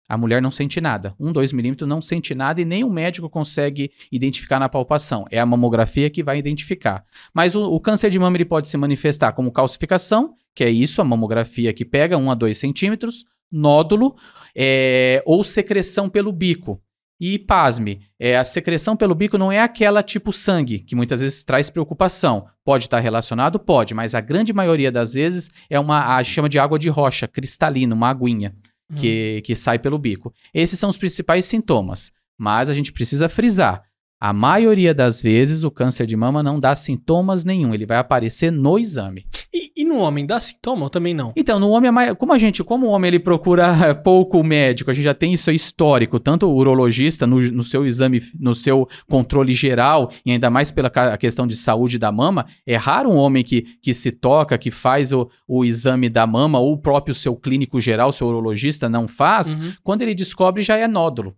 [0.10, 1.14] A mulher não sente nada.
[1.20, 5.26] Um, dois milímetros não sente nada e nem o médico consegue identificar na palpação.
[5.30, 7.06] É a mamografia que vai identificar.
[7.32, 11.00] Mas o, o câncer de mama ele pode se manifestar como calcificação, que é isso,
[11.00, 14.16] a mamografia que pega um a dois centímetros, nódulo
[14.56, 16.82] é, ou secreção pelo bico.
[17.22, 21.44] E pasme, é, a secreção pelo bico não é aquela tipo sangue, que muitas vezes
[21.44, 22.48] traz preocupação.
[22.64, 23.60] Pode estar relacionado?
[23.60, 27.28] Pode, mas a grande maioria das vezes é uma, a chama de água de rocha,
[27.28, 28.56] cristalina, uma aguinha
[28.96, 29.42] que, hum.
[29.44, 30.34] que sai pelo bico.
[30.54, 33.84] Esses são os principais sintomas, mas a gente precisa frisar.
[34.22, 38.52] A maioria das vezes o câncer de mama não dá sintomas nenhum, ele vai aparecer
[38.52, 39.26] no exame.
[39.54, 41.32] E, e no homem dá sintoma ou também não?
[41.38, 45.06] Então, no homem, como a gente, como o homem ele procura pouco médico, a gente
[45.06, 50.12] já tem isso histórico, tanto o urologista no, no seu exame, no seu controle geral,
[50.26, 53.94] e ainda mais pela questão de saúde da mama, é raro um homem que, que
[53.94, 58.12] se toca, que faz o, o exame da mama, ou o próprio seu clínico geral,
[58.12, 59.72] seu urologista não faz, uhum.
[59.82, 61.38] quando ele descobre já é nódulo.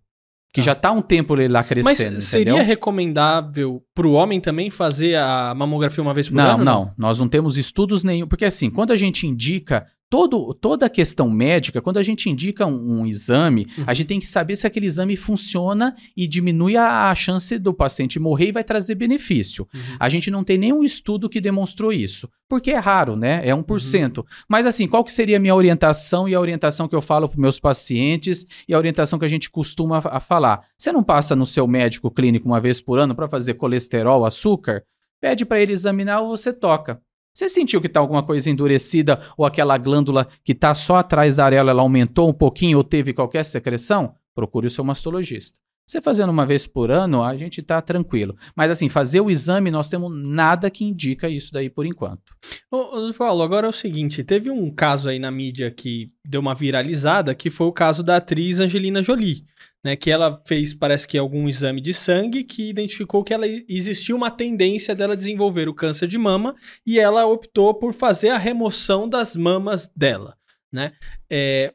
[0.53, 0.63] Que ah.
[0.63, 2.15] já está um tempo ele lá crescendo.
[2.15, 2.65] Mas seria entendeu?
[2.65, 6.63] recomendável para o homem também fazer a mamografia uma vez por não, ano?
[6.63, 6.93] Não, não.
[6.97, 8.27] Nós não temos estudos nenhum.
[8.27, 12.65] Porque assim, quando a gente indica todo, toda a questão médica, quando a gente indica
[12.65, 13.85] um, um exame, uhum.
[13.87, 17.73] a gente tem que saber se aquele exame funciona e diminui a, a chance do
[17.73, 19.65] paciente morrer e vai trazer benefício.
[19.73, 19.95] Uhum.
[19.97, 23.39] A gente não tem nenhum estudo que demonstrou isso, porque é raro, né?
[23.47, 24.17] É 1%.
[24.17, 24.23] Uhum.
[24.49, 27.39] Mas assim, qual que seria a minha orientação e a orientação que eu falo para
[27.39, 30.65] meus pacientes e a orientação que a gente costuma a falar?
[30.77, 34.83] Você não passa no seu médico clínico uma vez por ano para fazer colesterol, açúcar?
[35.21, 36.99] Pede para ele examinar ou você toca.
[37.33, 41.45] Você sentiu que está alguma coisa endurecida ou aquela glândula que está só atrás da
[41.45, 44.15] areola ela aumentou um pouquinho ou teve qualquer secreção?
[44.35, 45.59] Procure o seu mastologista.
[45.87, 48.37] Você fazendo uma vez por ano, a gente está tranquilo.
[48.55, 52.33] Mas assim, fazer o exame, nós temos nada que indica isso daí por enquanto.
[52.71, 56.55] Ô, Paulo, agora é o seguinte: teve um caso aí na mídia que deu uma
[56.55, 59.43] viralizada, que foi o caso da atriz Angelina Jolie
[59.83, 64.15] né, que ela fez, parece que algum exame de sangue que identificou que ela existia
[64.15, 69.09] uma tendência dela desenvolver o câncer de mama e ela optou por fazer a remoção
[69.09, 70.35] das mamas dela,
[70.71, 70.93] né?
[71.29, 71.73] É,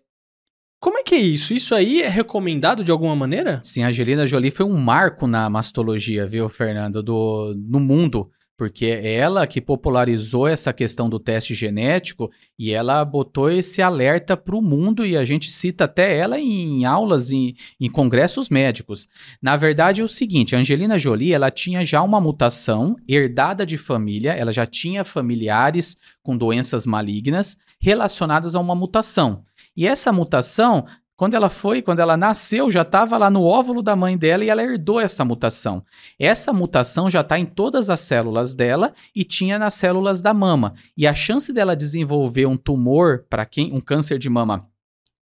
[0.78, 1.52] como é que é isso?
[1.52, 3.60] Isso aí é recomendado de alguma maneira?
[3.64, 8.86] Sim, a Angelina Jolie foi um marco na mastologia, viu, Fernando, do, no mundo porque
[8.86, 14.56] é ela que popularizou essa questão do teste genético e ela botou esse alerta para
[14.56, 19.06] o mundo e a gente cita até ela em aulas, em, em, congressos médicos.
[19.42, 24.32] Na verdade é o seguinte, Angelina Jolie ela tinha já uma mutação herdada de família,
[24.32, 29.44] ela já tinha familiares com doenças malignas relacionadas a uma mutação.
[29.76, 30.86] E essa mutação
[31.16, 34.50] quando ela foi, quando ela nasceu, já estava lá no óvulo da mãe dela e
[34.50, 35.82] ela herdou essa mutação.
[36.18, 40.74] Essa mutação já está em todas as células dela e tinha nas células da mama.
[40.96, 44.68] E a chance dela desenvolver um tumor para quem, um câncer de mama,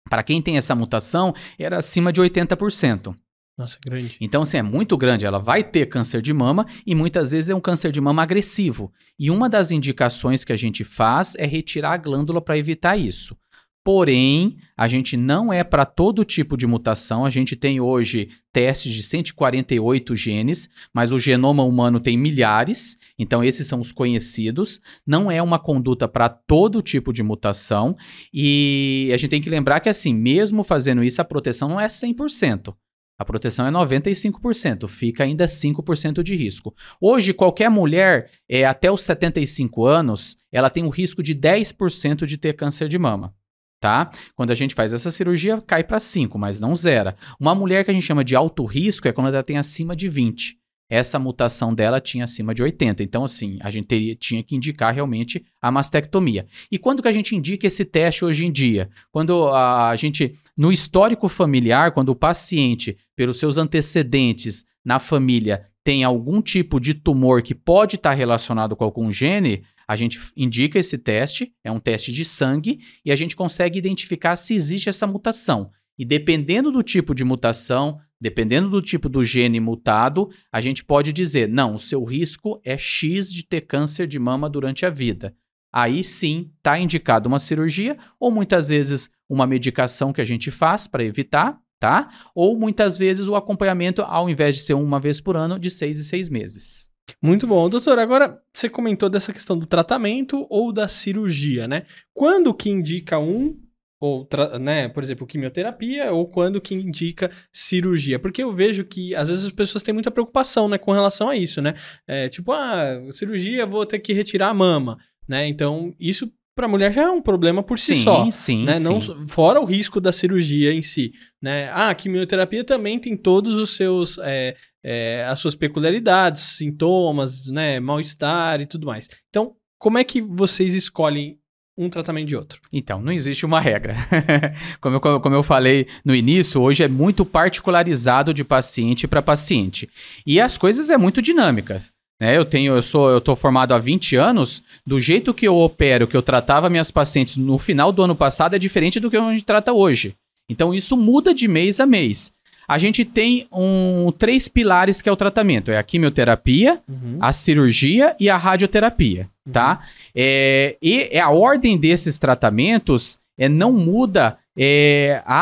[0.08, 3.14] para quem tem essa mutação, era acima de 80%.
[3.58, 4.16] Nossa, grande.
[4.20, 5.26] Então, assim, é muito grande.
[5.26, 8.92] Ela vai ter câncer de mama e muitas vezes é um câncer de mama agressivo.
[9.18, 13.36] E uma das indicações que a gente faz é retirar a glândula para evitar isso.
[13.82, 17.24] Porém, a gente não é para todo tipo de mutação.
[17.24, 23.42] A gente tem hoje testes de 148 genes, mas o genoma humano tem milhares, então
[23.42, 24.80] esses são os conhecidos.
[25.06, 27.94] Não é uma conduta para todo tipo de mutação.
[28.34, 31.86] E a gente tem que lembrar que, assim, mesmo fazendo isso, a proteção não é
[31.86, 32.74] 100%.
[33.18, 36.74] A proteção é 95%, fica ainda 5% de risco.
[37.00, 42.38] Hoje, qualquer mulher é, até os 75 anos, ela tem o risco de 10% de
[42.38, 43.34] ter câncer de mama
[43.80, 44.10] tá?
[44.36, 47.16] Quando a gente faz essa cirurgia, cai para 5, mas não zera.
[47.40, 50.08] Uma mulher que a gente chama de alto risco é quando ela tem acima de
[50.08, 50.60] 20.
[50.90, 53.02] Essa mutação dela tinha acima de 80.
[53.02, 56.46] Então, assim, a gente teria, tinha que indicar realmente a mastectomia.
[56.70, 58.90] E quando que a gente indica esse teste hoje em dia?
[59.12, 65.64] Quando a, a gente, no histórico familiar, quando o paciente, pelos seus antecedentes na família,
[65.84, 70.78] tem algum tipo de tumor que pode estar relacionado com algum gene, a gente indica
[70.78, 75.04] esse teste, é um teste de sangue, e a gente consegue identificar se existe essa
[75.04, 75.72] mutação.
[75.98, 81.12] E dependendo do tipo de mutação, dependendo do tipo do gene mutado, a gente pode
[81.12, 85.34] dizer: não, o seu risco é X de ter câncer de mama durante a vida.
[85.72, 90.86] Aí sim está indicado uma cirurgia, ou muitas vezes uma medicação que a gente faz
[90.86, 92.08] para evitar, tá?
[92.32, 95.98] Ou muitas vezes o acompanhamento, ao invés de ser uma vez por ano, de seis
[95.98, 96.89] e seis meses.
[97.22, 97.68] Muito bom.
[97.68, 101.84] Doutor, agora você comentou dessa questão do tratamento ou da cirurgia, né?
[102.14, 103.56] Quando que indica um,
[104.00, 104.26] ou,
[104.58, 108.18] né, por exemplo, quimioterapia, ou quando que indica cirurgia?
[108.18, 111.36] Porque eu vejo que às vezes as pessoas têm muita preocupação, né, com relação a
[111.36, 111.74] isso, né?
[112.08, 114.96] É, tipo, ah, cirurgia, vou ter que retirar a mama,
[115.28, 115.46] né?
[115.46, 118.30] Então, isso para a mulher já é um problema por si sim, só.
[118.30, 118.74] Sim, né?
[118.74, 118.84] sim.
[118.84, 121.12] Não, fora o risco da cirurgia em si.
[121.40, 121.70] Né?
[121.70, 124.18] Ah, a quimioterapia também tem todos os seus.
[124.18, 127.80] É, é, as suas peculiaridades, sintomas, né?
[127.80, 129.08] Mal-estar e tudo mais.
[129.28, 131.38] Então, como é que vocês escolhem
[131.76, 132.60] um tratamento de outro?
[132.72, 133.94] Então, não existe uma regra.
[134.80, 139.88] como, eu, como eu falei no início, hoje é muito particularizado de paciente para paciente.
[140.26, 141.90] E as coisas é muito dinâmicas.
[142.20, 142.36] Né?
[142.36, 144.62] Eu tenho, eu sou, eu tô formado há 20 anos.
[144.86, 148.54] Do jeito que eu opero, que eu tratava minhas pacientes no final do ano passado,
[148.54, 150.14] é diferente do que a gente trata hoje.
[150.50, 152.30] Então isso muda de mês a mês.
[152.70, 157.18] A gente tem um, três pilares que é o tratamento: é a quimioterapia, uhum.
[157.20, 159.52] a cirurgia e a radioterapia, uhum.
[159.52, 159.80] tá?
[160.14, 165.40] É, e é a ordem desses tratamentos é, não muda é, a,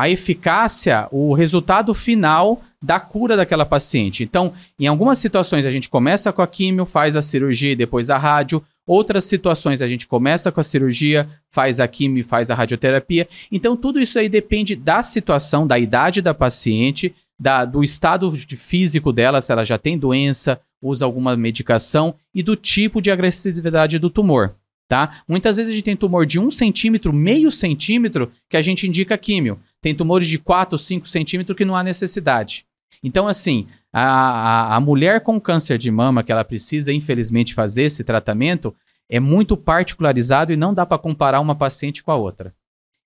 [0.02, 4.24] a eficácia, o resultado final da cura daquela paciente.
[4.24, 8.10] Então, em algumas situações a gente começa com a químio, faz a cirurgia e depois
[8.10, 8.62] a rádio.
[8.84, 13.28] Outras situações a gente começa com a cirurgia, faz a químio, faz a radioterapia.
[13.50, 18.56] Então, tudo isso aí depende da situação, da idade da paciente, da, do estado de
[18.56, 23.98] físico dela, se ela já tem doença, usa alguma medicação e do tipo de agressividade
[24.00, 24.56] do tumor.
[24.88, 25.22] Tá?
[25.26, 29.16] Muitas vezes a gente tem tumor de 1 centímetro, meio centímetro, que a gente indica
[29.16, 29.58] químio.
[29.80, 32.66] Tem tumores de 4, 5 centímetros que não há necessidade.
[33.02, 37.82] Então, assim, a, a, a mulher com câncer de mama que ela precisa, infelizmente, fazer
[37.82, 38.74] esse tratamento
[39.08, 42.54] é muito particularizado e não dá para comparar uma paciente com a outra.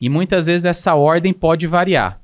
[0.00, 2.22] E muitas vezes essa ordem pode variar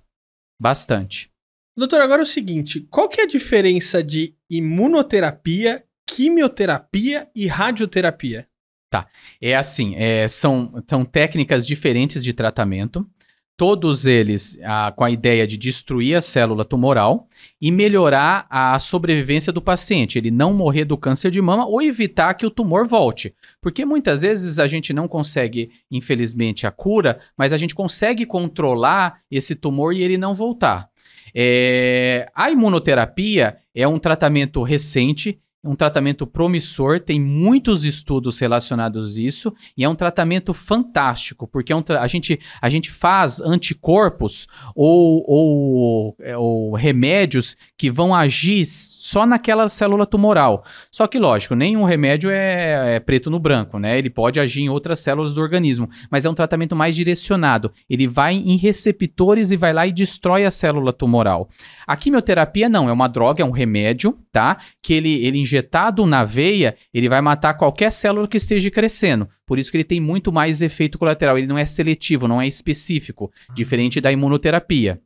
[0.61, 1.31] bastante.
[1.77, 8.46] Doutor, agora é o seguinte, qual que é a diferença de imunoterapia, quimioterapia e radioterapia?
[8.90, 9.09] Tá,
[9.40, 13.09] é assim, é, são, são técnicas diferentes de tratamento
[13.56, 17.28] todos eles ah, com a ideia de destruir a célula tumoral
[17.60, 22.34] e melhorar a sobrevivência do paciente, ele não morrer do câncer de mama ou evitar
[22.34, 23.34] que o tumor volte.
[23.60, 29.20] Porque muitas vezes a gente não consegue, infelizmente, a cura, mas a gente consegue controlar
[29.30, 30.88] esse tumor e ele não voltar.
[31.34, 32.30] É...
[32.34, 39.55] A imunoterapia é um tratamento recente um tratamento promissor, tem muitos estudos relacionados a isso,
[39.77, 45.25] e é um tratamento fantástico, porque é um a, gente, a gente faz anticorpos ou,
[45.27, 50.64] ou, é, ou remédios que vão agir só naquela célula tumoral.
[50.90, 53.98] Só que, lógico, nenhum remédio é, é preto no branco, né?
[53.98, 57.72] Ele pode agir em outras células do organismo, mas é um tratamento mais direcionado.
[57.88, 61.48] Ele vai em receptores e vai lá e destrói a célula tumoral.
[61.87, 64.59] A quimioterapia não, é uma droga, é um remédio, tá?
[64.83, 69.29] Que ele, ele injetado na veia, ele vai matar qualquer célula que esteja crescendo.
[69.47, 71.37] Por isso que ele tem muito mais efeito colateral.
[71.37, 74.99] Ele não é seletivo, não é específico, diferente da imunoterapia.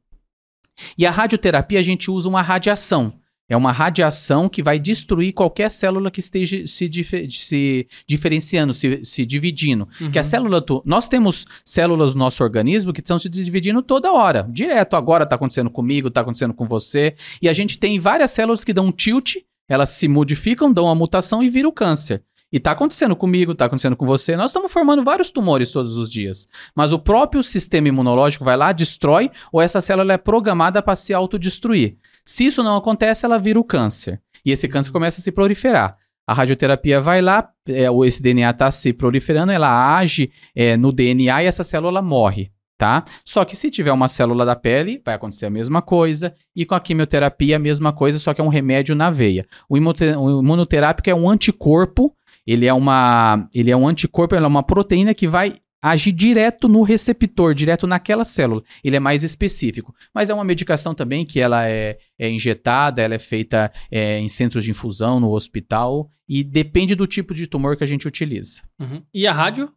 [0.96, 3.12] E a radioterapia a gente usa uma radiação.
[3.48, 9.04] É uma radiação que vai destruir qualquer célula que esteja se, dif se diferenciando, se,
[9.04, 9.88] se dividindo.
[10.00, 10.10] Uhum.
[10.10, 10.64] Que a célula.
[10.84, 14.46] Nós temos células no nosso organismo que estão se dividindo toda hora.
[14.50, 14.96] Direto.
[14.96, 17.14] Agora está acontecendo comigo, está acontecendo com você.
[17.40, 19.36] E a gente tem várias células que dão um tilt,
[19.68, 22.22] elas se modificam, dão uma mutação e viram o câncer.
[22.52, 24.36] E tá acontecendo comigo, tá acontecendo com você.
[24.36, 26.46] Nós estamos formando vários tumores todos os dias.
[26.74, 31.12] Mas o próprio sistema imunológico vai lá, destrói, ou essa célula é programada para se
[31.12, 31.96] autodestruir.
[32.26, 34.20] Se isso não acontece, ela vira o câncer.
[34.44, 35.96] E esse câncer começa a se proliferar.
[36.26, 41.44] A radioterapia vai lá, é, esse DNA está se proliferando, ela age é, no DNA
[41.44, 43.04] e essa célula morre, tá?
[43.24, 46.74] Só que se tiver uma célula da pele, vai acontecer a mesma coisa, e com
[46.74, 49.46] a quimioterapia a mesma coisa, só que é um remédio na veia.
[49.68, 52.12] O, o imunoterápico é um anticorpo,
[52.44, 56.82] ele é uma, ele é um anticorpo, é uma proteína que vai agir direto no
[56.82, 58.62] receptor, direto naquela célula.
[58.82, 59.94] Ele é mais específico.
[60.14, 64.28] Mas é uma medicação também que ela é, é injetada, ela é feita é, em
[64.28, 68.62] centros de infusão, no hospital, e depende do tipo de tumor que a gente utiliza.
[68.80, 69.02] Uhum.
[69.14, 69.70] E a rádio?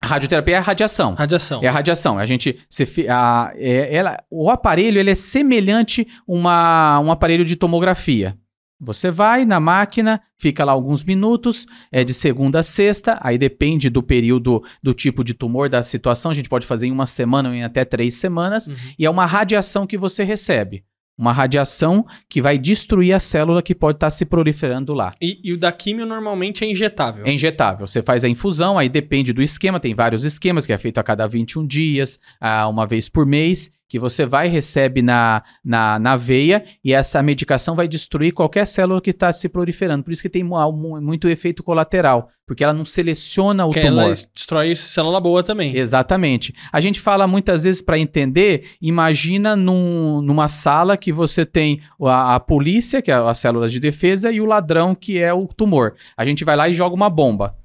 [0.00, 1.14] A radioterapia é a radiação.
[1.14, 1.60] Radiação.
[1.62, 2.18] É a radiação.
[2.18, 6.06] A gente, se, a, é, ela, o aparelho ele é semelhante
[6.46, 8.38] a um aparelho de tomografia.
[8.80, 13.90] Você vai na máquina, fica lá alguns minutos, é de segunda a sexta, aí depende
[13.90, 16.30] do período, do tipo de tumor, da situação.
[16.30, 18.76] A gente pode fazer em uma semana ou em até três semanas, uhum.
[18.96, 20.84] e é uma radiação que você recebe.
[21.18, 25.12] Uma radiação que vai destruir a célula que pode estar tá se proliferando lá.
[25.20, 27.26] E, e, o da químio normalmente é injetável?
[27.26, 27.88] É injetável.
[27.88, 31.02] Você faz a infusão, aí depende do esquema, tem vários esquemas, que é feito a
[31.02, 36.16] cada 21 dias, a uma vez por mês, que você vai recebe na, na, na
[36.16, 40.04] veia e essa medicação vai destruir qualquer célula que está se proliferando.
[40.04, 44.04] Por isso que tem muito efeito colateral, porque ela não seleciona o que tumor.
[44.04, 45.76] Ela destrói célula boa também.
[45.76, 46.54] Exatamente.
[46.70, 52.34] A gente fala muitas vezes para entender, imagina num, numa sala que você tem a,
[52.34, 55.94] a polícia, que é as células de defesa, e o ladrão, que é o tumor.
[56.16, 57.56] A gente vai lá e joga uma bomba.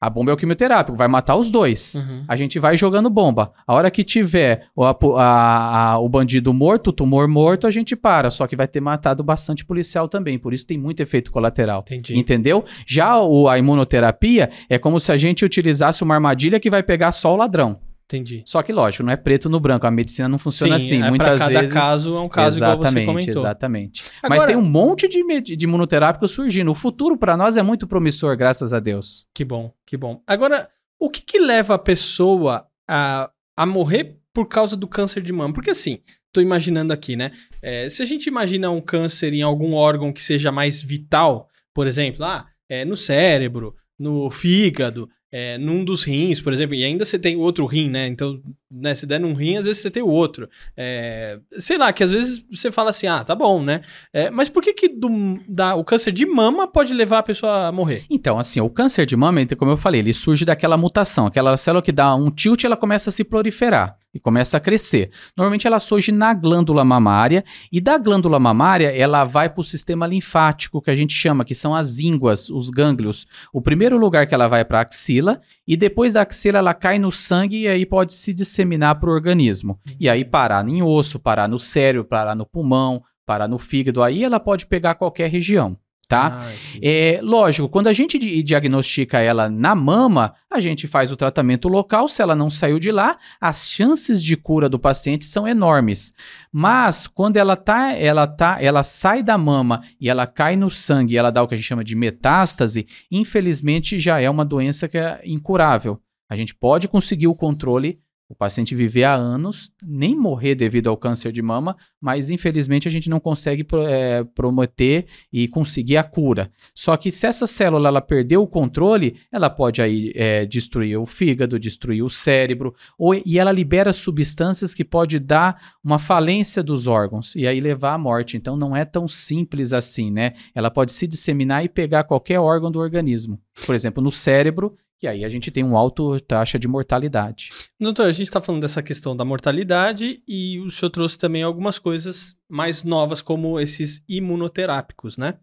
[0.00, 1.96] A bomba é o quimioterápico, vai matar os dois.
[1.96, 2.24] Uhum.
[2.28, 3.52] A gente vai jogando bomba.
[3.66, 7.70] A hora que tiver o, a, a, a, o bandido morto, o tumor morto, a
[7.70, 8.30] gente para.
[8.30, 10.38] Só que vai ter matado bastante policial também.
[10.38, 11.80] Por isso tem muito efeito colateral.
[11.80, 12.16] Entendi.
[12.16, 12.64] Entendeu?
[12.86, 17.10] Já o, a imunoterapia é como se a gente utilizasse uma armadilha que vai pegar
[17.10, 17.80] só o ladrão.
[18.08, 18.42] Entendi.
[18.46, 19.86] Só que, lógico, não é preto no branco.
[19.86, 21.06] A medicina não funciona Sim, assim.
[21.06, 21.74] É Muitas cada vezes.
[21.74, 23.42] caso é um caso exatamente, igual você comentou.
[23.42, 24.04] Exatamente.
[24.22, 26.70] Agora, Mas tem um monte de, de imunoterápico surgindo.
[26.70, 29.26] O futuro para nós é muito promissor, graças a Deus.
[29.34, 30.22] Que bom, que bom.
[30.26, 35.32] Agora, o que, que leva a pessoa a, a morrer por causa do câncer de
[35.32, 35.52] mama?
[35.52, 35.98] Porque assim,
[36.32, 37.30] tô imaginando aqui, né?
[37.60, 41.86] É, se a gente imagina um câncer em algum órgão que seja mais vital, por
[41.86, 47.04] exemplo, ah, é, no cérebro, no fígado, é, num dos rins, por exemplo, e ainda
[47.04, 48.06] você tem outro rim, né?
[48.06, 50.48] Então, né, se der num rim, às vezes você tem o outro.
[50.76, 53.80] É, sei lá, que às vezes você fala assim, ah, tá bom, né?
[54.12, 55.08] É, mas por que, que do,
[55.48, 58.04] da, o câncer de mama pode levar a pessoa a morrer?
[58.10, 61.26] Então, assim, o câncer de mama, como eu falei, ele surge daquela mutação.
[61.26, 65.10] Aquela célula que dá um tilt, ela começa a se proliferar e começa a crescer.
[65.36, 70.06] Normalmente ela surge na glândula mamária e da glândula mamária ela vai para o sistema
[70.06, 73.26] linfático que a gente chama, que são as ínguas, os gânglios.
[73.52, 76.98] O primeiro lugar que ela vai para a axila e depois da axila ela cai
[76.98, 79.78] no sangue e aí pode se disseminar para o organismo.
[80.00, 84.24] E aí parar em osso, parar no cérebro, parar no pulmão, parar no fígado, aí
[84.24, 85.76] ela pode pegar qualquer região
[86.08, 86.40] tá?
[86.40, 91.68] Ah, é, lógico, quando a gente diagnostica ela na mama, a gente faz o tratamento
[91.68, 92.08] local.
[92.08, 96.14] Se ela não saiu de lá, as chances de cura do paciente são enormes.
[96.50, 101.12] Mas quando ela tá, ela tá, ela sai da mama e ela cai no sangue,
[101.12, 104.88] e ela dá o que a gente chama de metástase, infelizmente já é uma doença
[104.88, 106.00] que é incurável.
[106.30, 110.96] A gente pode conseguir o controle o paciente viver há anos, nem morrer devido ao
[110.98, 116.50] câncer de mama, mas infelizmente a gente não consegue é, prometer e conseguir a cura.
[116.74, 121.06] Só que se essa célula ela perder o controle, ela pode aí é, destruir o
[121.06, 126.86] fígado, destruir o cérebro, ou, e ela libera substâncias que pode dar uma falência dos
[126.86, 128.36] órgãos e aí levar à morte.
[128.36, 130.34] Então não é tão simples assim, né?
[130.54, 133.40] Ela pode se disseminar e pegar qualquer órgão do organismo.
[133.64, 137.50] Por exemplo, no cérebro, e aí a gente tem uma alta taxa de mortalidade.
[137.80, 141.78] Doutor, a gente está falando dessa questão da mortalidade e o senhor trouxe também algumas
[141.78, 145.34] coisas mais novas, como esses imunoterápicos, né?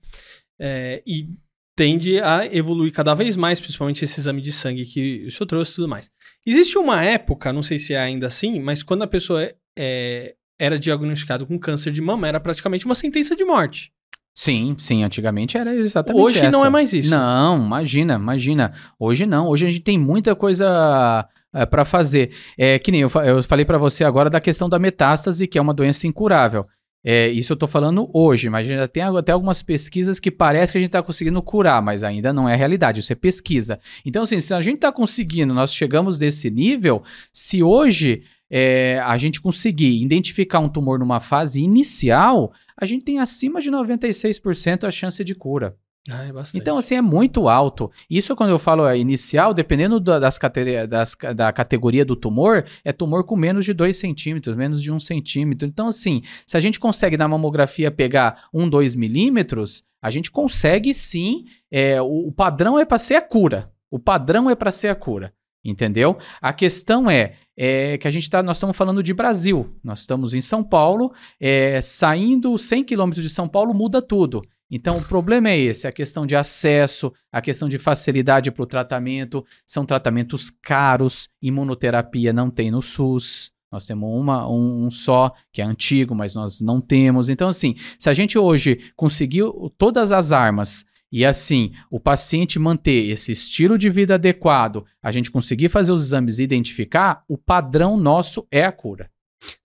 [0.60, 1.30] É, e
[1.76, 5.72] tende a evoluir cada vez mais, principalmente esse exame de sangue que o senhor trouxe
[5.72, 6.10] e tudo mais.
[6.46, 10.80] Existe uma época, não sei se é ainda assim, mas quando a pessoa é, era
[10.80, 13.92] diagnosticada com câncer de mama, era praticamente uma sentença de morte.
[14.36, 16.52] Sim, sim, antigamente era exatamente Hoje essa.
[16.52, 17.10] não é mais isso.
[17.10, 18.74] Não, imagina, imagina.
[19.00, 22.32] Hoje não, hoje a gente tem muita coisa é, para fazer.
[22.58, 25.62] É que nem eu, eu falei para você agora da questão da metástase, que é
[25.62, 26.66] uma doença incurável.
[27.08, 30.80] É, isso eu tô falando hoje, mas já tem até algumas pesquisas que parece que
[30.80, 33.80] a gente tá conseguindo curar, mas ainda não é realidade, isso é pesquisa.
[34.04, 38.24] Então, assim, se a gente tá conseguindo, nós chegamos desse nível, se hoje
[38.58, 43.70] é, a gente conseguir identificar um tumor numa fase inicial, a gente tem acima de
[43.70, 45.76] 96% a chance de cura.
[46.10, 47.92] Ah, é então, assim, é muito alto.
[48.10, 50.40] Isso quando eu falo é, inicial, dependendo da, das,
[50.88, 54.96] das, da categoria do tumor, é tumor com menos de 2 centímetros, menos de 1
[54.96, 55.68] um centímetro.
[55.68, 60.94] Então, assim, se a gente consegue na mamografia pegar 1, 2 milímetros, a gente consegue
[60.94, 61.44] sim.
[61.70, 63.70] É, o, o padrão é para ser a cura.
[63.92, 65.34] O padrão é para ser a cura.
[65.66, 66.18] Entendeu?
[66.40, 69.76] A questão é, é que a gente tá, nós estamos falando de Brasil.
[69.84, 74.42] Nós estamos em São Paulo, é, saindo 100 quilômetros de São Paulo muda tudo.
[74.70, 78.68] Então, o problema é esse: a questão de acesso, a questão de facilidade para o
[78.68, 79.44] tratamento.
[79.66, 83.52] São tratamentos caros, imunoterapia não tem no SUS.
[83.72, 87.30] Nós temos uma, um, um, só, que é antigo, mas nós não temos.
[87.30, 90.86] Então, assim, se a gente hoje conseguiu todas as armas
[91.16, 96.04] e assim, o paciente manter esse estilo de vida adequado, a gente conseguir fazer os
[96.04, 99.10] exames e identificar, o padrão nosso é a cura.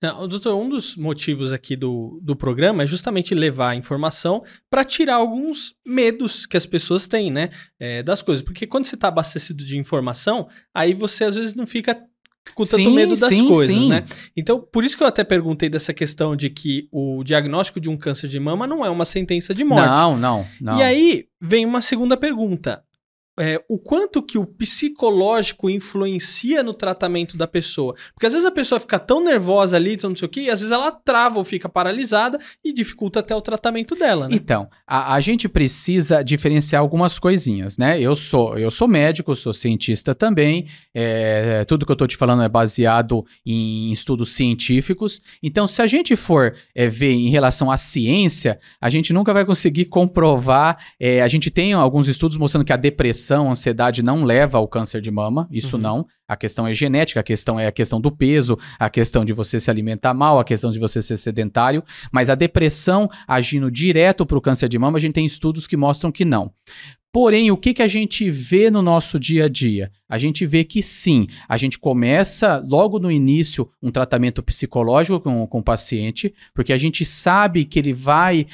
[0.01, 4.84] Não, doutor, um dos motivos aqui do, do programa é justamente levar a informação para
[4.84, 7.51] tirar alguns medos que as pessoas têm, né?
[7.80, 8.44] É, das coisas.
[8.44, 12.01] Porque quando você está abastecido de informação, aí você às vezes não fica
[12.55, 13.88] com tanto sim, medo das sim, coisas, sim.
[13.88, 14.05] né?
[14.36, 17.96] Então, por isso que eu até perguntei dessa questão de que o diagnóstico de um
[17.96, 20.01] câncer de mama não é uma sentença de morte.
[20.01, 20.78] Não, não, não.
[20.78, 22.82] E aí vem uma segunda pergunta
[23.41, 27.95] é, o quanto que o psicológico influencia no tratamento da pessoa.
[28.12, 30.61] Porque às vezes a pessoa fica tão nervosa ali, não sei o que, e às
[30.61, 34.34] vezes ela trava ou fica paralisada e dificulta até o tratamento dela, né?
[34.34, 38.01] Então, a, a gente precisa diferenciar algumas coisinhas, né?
[38.01, 42.43] Eu sou, eu sou médico, sou cientista também, é, tudo que eu tô te falando
[42.43, 45.20] é baseado em estudos científicos.
[45.43, 49.45] Então, se a gente for é, ver em relação à ciência, a gente nunca vai
[49.45, 50.78] conseguir comprovar.
[50.99, 54.66] É, a gente tem alguns estudos mostrando que a depressão depressão, ansiedade não leva ao
[54.66, 55.83] câncer de mama, isso uhum.
[55.83, 56.07] não.
[56.26, 59.61] A questão é genética, a questão é a questão do peso, a questão de você
[59.61, 64.39] se alimentar mal, a questão de você ser sedentário, mas a depressão agindo direto para
[64.39, 66.53] o câncer de mama, a gente tem estudos que mostram que não.
[67.12, 69.91] Porém, o que, que a gente vê no nosso dia a dia?
[70.11, 75.46] A gente vê que sim, a gente começa logo no início um tratamento psicológico com,
[75.46, 78.46] com o paciente, porque a gente sabe que ele vai.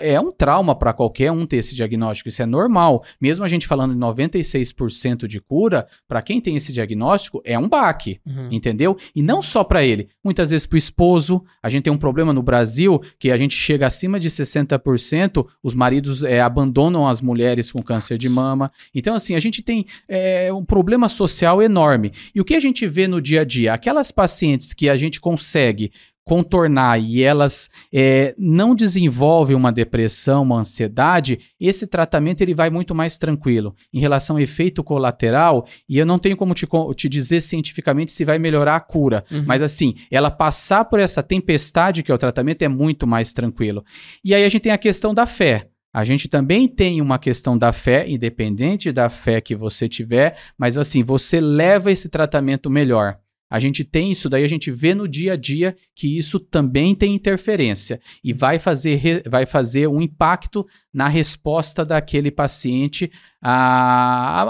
[0.00, 3.04] É um trauma para qualquer um ter esse diagnóstico, isso é normal.
[3.20, 7.68] Mesmo a gente falando em 96% de cura, para quem tem esse diagnóstico, é um
[7.68, 8.48] baque, uhum.
[8.50, 8.96] entendeu?
[9.14, 11.44] E não só para ele, muitas vezes para o esposo.
[11.62, 15.74] A gente tem um problema no Brasil que a gente chega acima de 60%, os
[15.74, 18.70] maridos é, abandonam as mulheres com câncer de mama.
[18.94, 22.12] Então, assim, a gente tem é, um problema social enorme.
[22.34, 23.74] E o que a gente vê no dia a dia?
[23.74, 25.92] Aquelas pacientes que a gente consegue
[26.24, 32.94] contornar e elas é, não desenvolvem uma depressão, uma ansiedade, esse tratamento ele vai muito
[32.94, 33.74] mais tranquilo.
[33.92, 38.24] Em relação ao efeito colateral, e eu não tenho como te, te dizer cientificamente se
[38.24, 39.44] vai melhorar a cura, uhum.
[39.46, 43.84] mas assim, ela passar por essa tempestade que é o tratamento é muito mais tranquilo.
[44.24, 45.68] E aí a gente tem a questão da fé.
[45.94, 50.76] A gente também tem uma questão da fé, independente da fé que você tiver, mas
[50.76, 53.16] assim, você leva esse tratamento melhor.
[53.48, 56.96] A gente tem isso daí, a gente vê no dia a dia que isso também
[56.96, 63.10] tem interferência e vai fazer, vai fazer um impacto na resposta daquele paciente
[63.42, 64.42] a,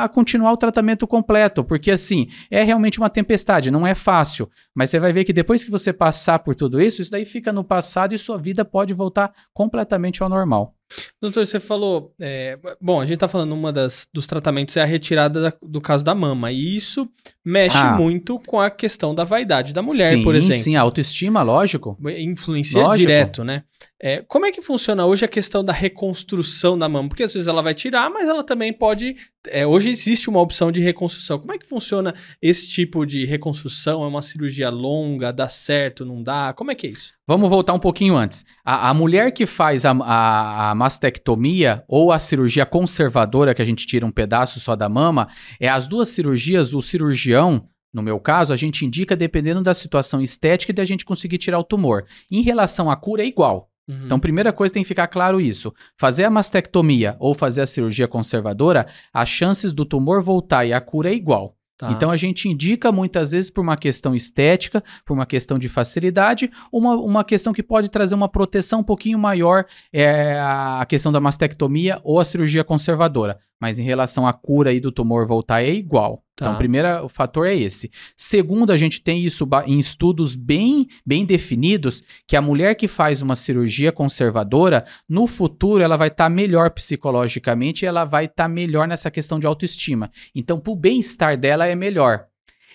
[0.00, 4.50] a, a, continuar o tratamento completo, porque assim, é realmente uma tempestade, não é fácil,
[4.74, 7.52] mas você vai ver que depois que você passar por tudo isso, isso daí fica
[7.52, 10.74] no passado e sua vida pode voltar completamente ao normal.
[11.22, 12.12] Doutor, você falou.
[12.20, 15.80] é, bom, a gente tá falando uma das dos tratamentos é a retirada da- do
[15.80, 16.50] caso da mama.
[16.50, 17.08] E isso
[17.44, 17.92] mexe Ah.
[17.96, 20.56] muito com a questão da vaidade da mulher, sim, por exemplo.
[20.56, 21.96] Sim, a autoestima, lógico.
[22.18, 23.06] Influencia Lógico.
[23.06, 23.62] direto, né?
[24.02, 27.08] É, como é que funciona hoje a questão da reconstrução da mama?
[27.10, 29.14] Porque às vezes ela vai tirar, mas ela também pode.
[29.48, 31.38] é, hoje existe uma opção de reconstrução.
[31.38, 34.02] Como é que funciona esse tipo de reconstrução?
[34.02, 35.30] É uma cirurgia longa?
[35.32, 36.04] Dá certo?
[36.06, 36.54] Não dá?
[36.54, 37.12] Como é que é isso?
[37.28, 38.44] Vamos voltar um pouquinho antes.
[38.64, 43.66] A, a mulher que faz a, a- a mastectomia ou a cirurgia conservadora, que a
[43.66, 45.28] gente tira um pedaço só da mama,
[45.60, 50.22] é as duas cirurgias, o cirurgião, no meu caso, a gente indica dependendo da situação
[50.22, 52.04] estética e da gente conseguir tirar o tumor.
[52.30, 53.69] Em relação à cura, é igual.
[53.90, 54.04] Uhum.
[54.04, 55.74] Então, primeira coisa tem que ficar claro isso.
[55.96, 60.80] Fazer a mastectomia ou fazer a cirurgia conservadora, as chances do tumor voltar e a
[60.80, 61.56] cura é igual.
[61.80, 61.90] Tá.
[61.92, 66.50] Então a gente indica muitas vezes por uma questão estética, por uma questão de facilidade,
[66.70, 71.18] uma, uma questão que pode trazer uma proteção um pouquinho maior, é a questão da
[71.20, 73.38] mastectomia ou a cirurgia conservadora.
[73.60, 76.24] Mas em relação à cura aí do tumor voltar é igual.
[76.34, 76.46] Tá.
[76.46, 77.90] Então, o primeiro fator é esse.
[78.16, 83.20] Segundo, a gente tem isso em estudos bem, bem definidos, que a mulher que faz
[83.20, 88.88] uma cirurgia conservadora, no futuro ela vai estar melhor psicologicamente e ela vai estar melhor
[88.88, 90.10] nessa questão de autoestima.
[90.34, 92.24] Então, pro bem-estar dela é melhor.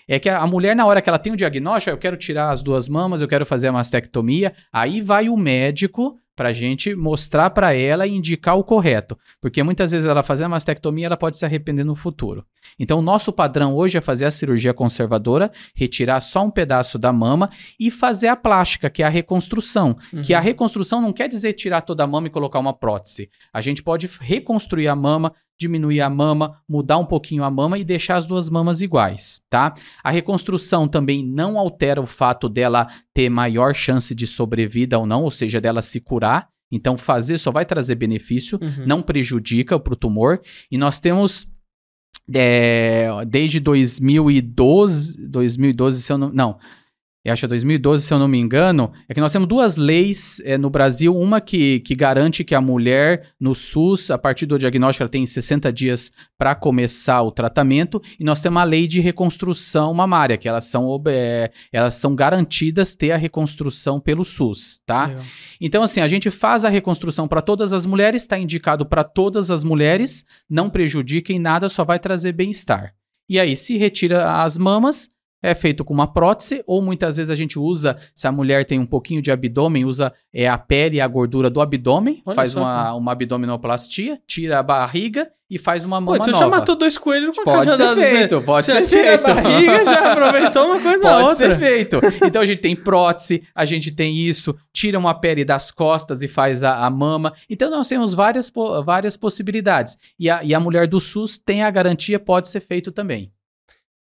[0.08, 2.16] É que a a mulher, na hora que ela tem o diagnóstico, "Ah, eu quero
[2.16, 6.94] tirar as duas mamas, eu quero fazer a mastectomia, aí vai o médico pra gente
[6.94, 9.18] mostrar pra ela e indicar o correto.
[9.40, 12.44] Porque muitas vezes ela fazer a mastectomia, ela pode se arrepender no futuro.
[12.78, 17.12] Então, o nosso padrão hoje é fazer a cirurgia conservadora, retirar só um pedaço da
[17.12, 17.48] mama
[17.80, 19.96] e fazer a plástica, que é a reconstrução.
[20.22, 23.30] Que a reconstrução não quer dizer tirar toda a mama e colocar uma prótese.
[23.52, 27.84] A gente pode reconstruir a mama, diminuir a mama, mudar um pouquinho a mama e
[27.84, 29.74] deixar as duas mamas iguais, tá?
[30.04, 35.22] A reconstrução também não altera o fato dela ter maior chance de sobrevida ou não,
[35.22, 36.48] ou seja, dela se curar.
[36.70, 38.86] Então, fazer só vai trazer benefício, Uhum.
[38.86, 40.40] não prejudica para o tumor.
[40.70, 41.46] E nós temos
[42.34, 46.32] é, desde 2012, 2012, se eu não.
[46.32, 46.58] Não.
[47.26, 49.76] Eu acho que é 2012, se eu não me engano, é que nós temos duas
[49.76, 51.12] leis é, no Brasil.
[51.12, 55.26] Uma que, que garante que a mulher no SUS, a partir do diagnóstico, ela tem
[55.26, 58.00] 60 dias para começar o tratamento.
[58.20, 62.94] E nós temos a lei de reconstrução mamária, que elas são, é, elas são garantidas
[62.94, 65.06] ter a reconstrução pelo SUS, tá?
[65.06, 65.24] Legal.
[65.60, 69.50] Então, assim, a gente faz a reconstrução para todas as mulheres, está indicado para todas
[69.50, 72.94] as mulheres, não prejudica em nada, só vai trazer bem-estar.
[73.28, 75.10] E aí, se retira as mamas,
[75.46, 78.78] é feito com uma prótese, ou muitas vezes a gente usa, se a mulher tem
[78.78, 82.52] um pouquinho de abdômen, usa é, a pele e a gordura do abdômen, Olha faz
[82.52, 86.44] só, uma, uma abdominoplastia, tira a barriga e faz uma Pô, mama então nova.
[86.44, 87.76] já matou dois coelhos com a Pode ser.
[87.86, 89.24] Você- feito, pode ser feito.
[89.30, 91.36] a barriga, já aproveitou uma coisa Pode outra.
[91.36, 92.00] ser feito.
[92.26, 96.26] Então a gente tem prótese, a gente tem isso, tira uma pele das costas e
[96.28, 97.32] faz a, a mama.
[97.48, 98.52] Então nós temos várias,
[98.84, 99.96] várias possibilidades.
[100.18, 103.30] E a, e a mulher do SUS tem a garantia, pode ser feito também.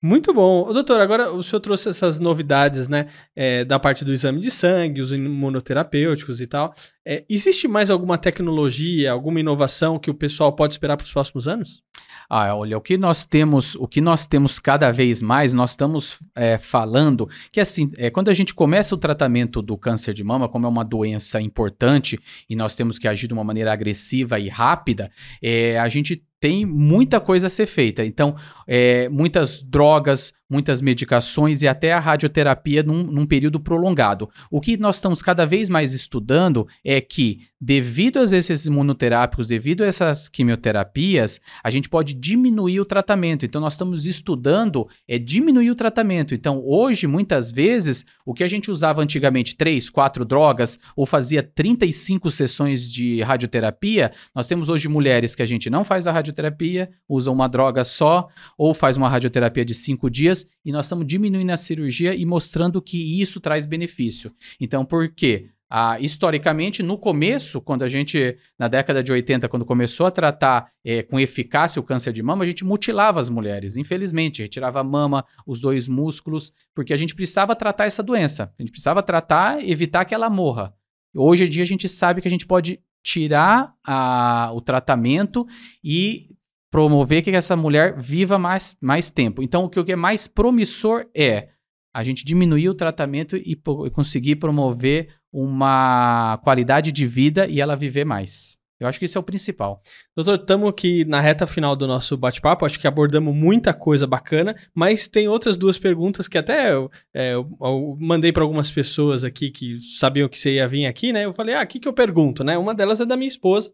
[0.05, 0.71] Muito bom.
[0.71, 3.07] Doutor, agora o senhor trouxe essas novidades, né?
[3.35, 6.71] é, da parte do exame de sangue, os imunoterapêuticos e tal.
[7.03, 11.47] É, existe mais alguma tecnologia, alguma inovação que o pessoal pode esperar para os próximos
[11.47, 11.81] anos?
[12.29, 16.19] Ah, olha, o que nós temos, o que nós temos cada vez mais, nós estamos
[16.35, 20.47] é, falando que assim, é, quando a gente começa o tratamento do câncer de mama,
[20.47, 24.49] como é uma doença importante e nós temos que agir de uma maneira agressiva e
[24.49, 28.05] rápida, é, a gente tem muita coisa a ser feita.
[28.05, 28.35] Então,
[28.67, 34.29] é, muitas drogas, muitas medicações e até a radioterapia num, num período prolongado.
[34.51, 39.83] O que nós estamos cada vez mais estudando é que, devido a esses imunoterápicos, devido
[39.83, 43.45] a essas quimioterapias, a gente pode diminuir o tratamento.
[43.45, 46.33] Então, nós estamos estudando é diminuir o tratamento.
[46.33, 51.41] Então, hoje, muitas vezes, o que a gente usava antigamente, três, quatro drogas, ou fazia
[51.43, 56.89] 35 sessões de radioterapia, nós temos hoje mulheres que a gente não faz a radioterapia,
[57.07, 58.27] usa uma droga só,
[58.57, 60.34] ou faz uma radioterapia de cinco dias,
[60.65, 64.33] e nós estamos diminuindo a cirurgia e mostrando que isso traz benefício.
[64.59, 65.49] Então, por quê?
[65.69, 70.69] Ah, historicamente, no começo, quando a gente, na década de 80, quando começou a tratar
[70.85, 74.83] eh, com eficácia o câncer de mama, a gente mutilava as mulheres, infelizmente, retirava a
[74.83, 79.67] mama, os dois músculos, porque a gente precisava tratar essa doença, a gente precisava tratar,
[79.67, 80.71] evitar que ela morra.
[81.15, 85.47] Hoje em dia a gente sabe que a gente pode tirar a- o tratamento
[85.83, 86.29] e
[86.75, 89.41] promover que essa mulher viva mais, mais tempo.
[89.41, 91.47] Então, o que é mais promissor é
[91.93, 97.77] a gente diminuir o tratamento e e conseguir promover uma qualidade de vida e ela
[97.77, 98.57] viver mais.
[98.79, 99.81] Eu acho que isso é o principal.
[100.15, 102.65] Doutor, estamos aqui na reta final do nosso bate-papo.
[102.65, 107.33] Acho que abordamos muita coisa bacana, mas tem outras duas perguntas que até eu, é,
[107.33, 111.23] eu, mandei para algumas pessoas aqui que sabiam que você ia vir aqui, né?
[111.23, 112.57] Eu falei, ah, o que, que eu pergunto, né?
[112.57, 113.71] Uma delas é da minha esposa,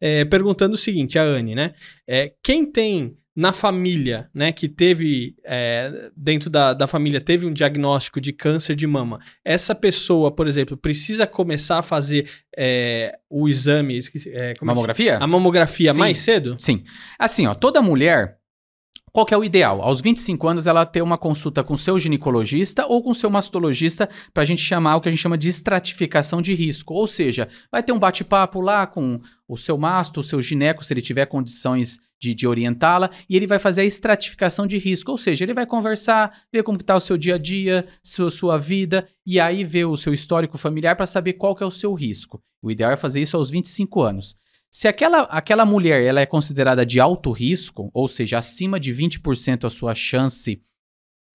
[0.00, 1.72] é, perguntando o seguinte, a Anne, né?
[2.06, 7.52] É, quem tem na família, né, que teve, é, dentro da, da família, teve um
[7.52, 13.48] diagnóstico de câncer de mama, essa pessoa, por exemplo, precisa começar a fazer é, o
[13.48, 14.00] exame.
[14.26, 15.16] É, mamografia?
[15.18, 15.98] A mamografia Sim.
[15.98, 16.54] mais cedo?
[16.58, 16.82] Sim.
[17.18, 18.38] Assim, ó, toda mulher
[19.12, 19.82] qual que é o ideal?
[19.82, 24.42] Aos 25 anos, ela ter uma consulta com seu ginecologista ou com seu mastologista para
[24.42, 26.94] a gente chamar o que a gente chama de estratificação de risco.
[26.94, 30.94] Ou seja, vai ter um bate-papo lá com o seu masto, o seu gineco, se
[30.94, 35.10] ele tiver condições de, de orientá-la, e ele vai fazer a estratificação de risco.
[35.10, 38.58] Ou seja, ele vai conversar, ver como está o seu dia a dia, sua, sua
[38.58, 41.92] vida, e aí ver o seu histórico familiar para saber qual que é o seu
[41.92, 42.40] risco.
[42.62, 44.36] O ideal é fazer isso aos 25 anos.
[44.70, 49.64] Se aquela, aquela mulher ela é considerada de alto risco, ou seja, acima de 20%
[49.64, 50.62] a sua chance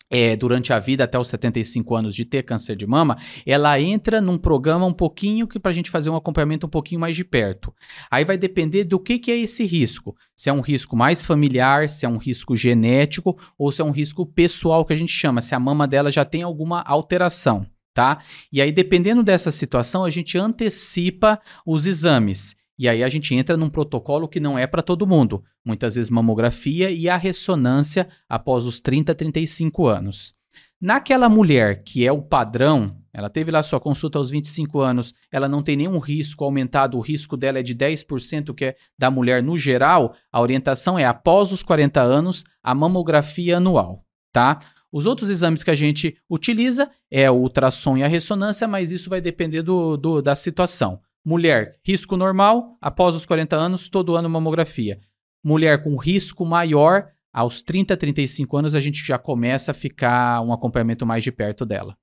[0.10, 4.22] é, durante a vida até os 75 anos de ter câncer de mama, ela entra
[4.22, 7.24] num programa um pouquinho que para a gente fazer um acompanhamento um pouquinho mais de
[7.24, 7.74] perto.
[8.10, 10.16] Aí vai depender do que, que é esse risco.
[10.36, 13.92] Se é um risco mais familiar, se é um risco genético ou se é um
[13.92, 17.66] risco pessoal que a gente chama, se a mama dela já tem alguma alteração.
[17.94, 18.20] Tá?
[18.54, 22.56] E aí, dependendo dessa situação, a gente antecipa os exames.
[22.78, 25.44] E aí a gente entra num protocolo que não é para todo mundo.
[25.66, 30.36] Muitas vezes mamografia e a ressonância após os 30, 35 anos.
[30.80, 35.50] Naquela mulher que é o padrão, ela teve lá sua consulta aos 25 anos, ela
[35.50, 39.42] não tem nenhum risco aumentado, o risco dela é de 10%, que é da mulher
[39.42, 44.60] no geral, a orientação é após os 40 anos, a mamografia anual, tá?
[44.92, 49.10] Os outros exames que a gente utiliza é o ultrassom e a ressonância, mas isso
[49.10, 51.02] vai depender do, do da situação.
[51.30, 54.98] Mulher, risco normal, após os 40 anos, todo ano mamografia.
[55.44, 60.54] Mulher com risco maior, aos 30, 35 anos, a gente já começa a ficar um
[60.54, 61.98] acompanhamento mais de perto dela.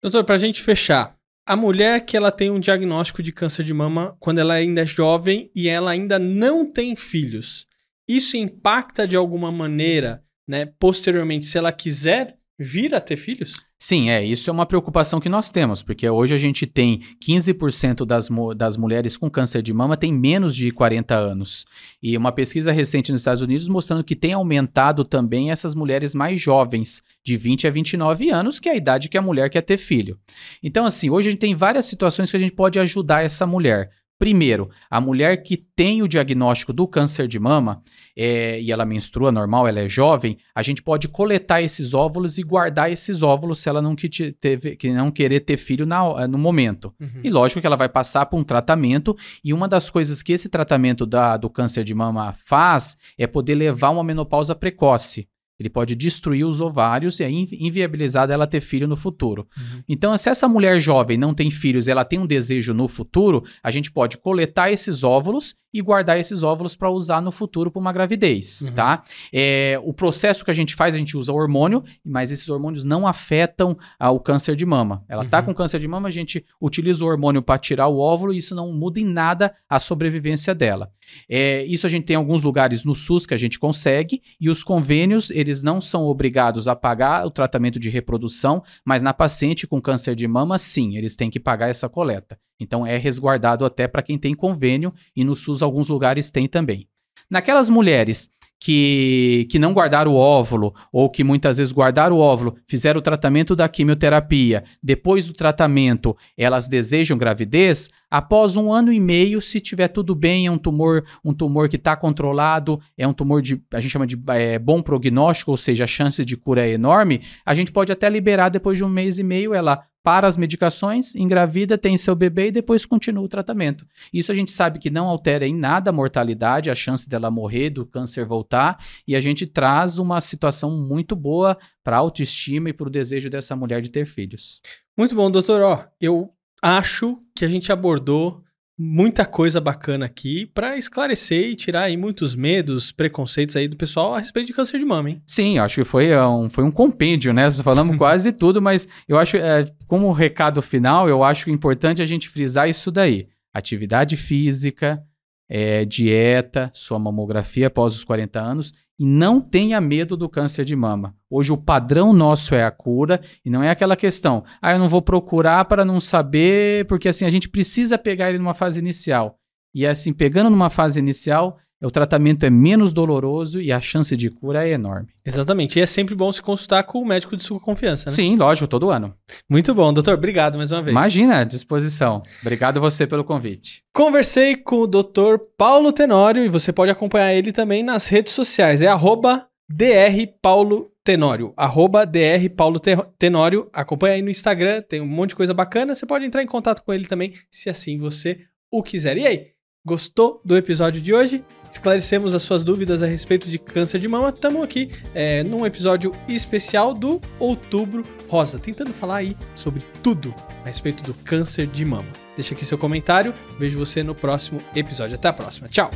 [0.00, 3.74] Doutor, para a gente fechar, a mulher que ela tem um diagnóstico de câncer de
[3.74, 7.66] mama quando ela ainda é jovem e ela ainda não tem filhos,
[8.06, 13.54] isso impacta de alguma maneira, né, posteriormente, se ela quiser vir a ter filhos?
[13.82, 14.24] Sim, é.
[14.24, 18.76] Isso é uma preocupação que nós temos, porque hoje a gente tem 15% das, das
[18.76, 21.66] mulheres com câncer de mama tem menos de 40 anos.
[22.00, 26.40] E uma pesquisa recente nos Estados Unidos mostrando que tem aumentado também essas mulheres mais
[26.40, 29.76] jovens, de 20 a 29 anos, que é a idade que a mulher quer ter
[29.76, 30.16] filho.
[30.62, 33.90] Então, assim, hoje a gente tem várias situações que a gente pode ajudar essa mulher.
[34.22, 37.82] Primeiro, a mulher que tem o diagnóstico do câncer de mama
[38.16, 42.44] é, e ela menstrua normal, ela é jovem, a gente pode coletar esses óvulos e
[42.44, 46.38] guardar esses óvulos se ela não, que teve, que não querer ter filho na, no
[46.38, 46.94] momento.
[47.00, 47.20] Uhum.
[47.24, 50.48] E lógico que ela vai passar por um tratamento, e uma das coisas que esse
[50.48, 55.26] tratamento da, do câncer de mama faz é poder levar uma menopausa precoce.
[55.62, 59.46] Ele pode destruir os ovários e aí inviabilizar ela ter filho no futuro.
[59.56, 59.82] Uhum.
[59.88, 63.70] Então, se essa mulher jovem não tem filhos, ela tem um desejo no futuro, a
[63.70, 67.92] gente pode coletar esses óvulos e guardar esses óvulos para usar no futuro para uma
[67.92, 68.72] gravidez, uhum.
[68.72, 69.02] tá?
[69.32, 73.06] É, o processo que a gente faz, a gente usa hormônio, mas esses hormônios não
[73.06, 75.04] afetam ah, o câncer de mama.
[75.08, 75.30] Ela tá uhum.
[75.30, 78.38] tá com câncer de mama, a gente utiliza o hormônio para tirar o óvulo e
[78.38, 80.92] isso não muda em nada a sobrevivência dela.
[81.28, 84.62] É, isso a gente tem alguns lugares no SUS que a gente consegue e os
[84.62, 89.80] convênios, eles não são obrigados a pagar o tratamento de reprodução, mas na paciente com
[89.80, 92.38] câncer de mama, sim, eles têm que pagar essa coleta.
[92.62, 96.88] Então é resguardado até para quem tem convênio e no SUS alguns lugares tem também.
[97.30, 98.30] Naquelas mulheres
[98.62, 103.02] que, que não guardaram o óvulo, ou que muitas vezes guardaram o óvulo, fizeram o
[103.02, 109.58] tratamento da quimioterapia, depois do tratamento elas desejam gravidez, após um ano e meio, se
[109.58, 113.60] tiver tudo bem, é um tumor, um tumor que está controlado, é um tumor de,
[113.72, 117.20] a gente chama de é, bom prognóstico, ou seja, a chance de cura é enorme,
[117.44, 121.14] a gente pode até liberar depois de um mês e meio ela para as medicações,
[121.14, 123.86] engravida, tem seu bebê e depois continua o tratamento.
[124.12, 127.70] Isso a gente sabe que não altera em nada a mortalidade, a chance dela morrer,
[127.70, 132.72] do câncer voltar, e a gente traz uma situação muito boa para a autoestima e
[132.72, 134.60] para o desejo dessa mulher de ter filhos.
[134.96, 135.62] Muito bom, doutor.
[135.62, 136.30] Ó, eu
[136.60, 138.41] acho que a gente abordou
[138.78, 144.14] muita coisa bacana aqui para esclarecer e tirar aí muitos medos, preconceitos aí do pessoal
[144.14, 145.22] a respeito de câncer de mama, hein?
[145.26, 147.50] Sim, acho que foi é, um, foi um compêndio, né?
[147.50, 152.28] Falamos quase tudo, mas eu acho, é, como recado final, eu acho importante a gente
[152.28, 153.28] frisar isso daí.
[153.54, 155.02] Atividade física,
[155.48, 160.76] é, dieta, sua mamografia após os 40 anos e não tenha medo do câncer de
[160.76, 161.14] mama.
[161.28, 164.88] Hoje o padrão nosso é a cura e não é aquela questão, ah, eu não
[164.88, 169.38] vou procurar para não saber, porque assim a gente precisa pegar ele numa fase inicial.
[169.74, 174.30] E assim, pegando numa fase inicial, o tratamento é menos doloroso e a chance de
[174.30, 175.08] cura é enorme.
[175.24, 175.78] Exatamente.
[175.78, 178.16] E é sempre bom se consultar com o médico de sua confiança, né?
[178.16, 179.14] Sim, lógico, todo ano.
[179.50, 180.14] Muito bom, doutor.
[180.14, 180.92] Obrigado mais uma vez.
[180.92, 182.22] Imagina, à disposição.
[182.40, 183.82] Obrigado você pelo convite.
[183.92, 188.80] Conversei com o doutor Paulo Tenório e você pode acompanhar ele também nas redes sociais.
[188.80, 192.80] É arroba drpaulo Tenório, arroba DR Paulo
[193.18, 193.68] Tenório.
[193.72, 195.96] Acompanha aí no Instagram, tem um monte de coisa bacana.
[195.96, 198.38] Você pode entrar em contato com ele também, se assim você
[198.70, 199.18] o quiser.
[199.18, 199.46] E aí,
[199.84, 201.44] gostou do episódio de hoje?
[201.70, 204.28] Esclarecemos as suas dúvidas a respeito de câncer de mama.
[204.28, 210.66] Estamos aqui é, num episódio especial do Outubro Rosa, tentando falar aí sobre tudo a
[210.66, 212.08] respeito do câncer de mama.
[212.36, 213.34] Deixa aqui seu comentário.
[213.58, 215.14] Vejo você no próximo episódio.
[215.14, 215.68] Até a próxima.
[215.68, 215.90] Tchau!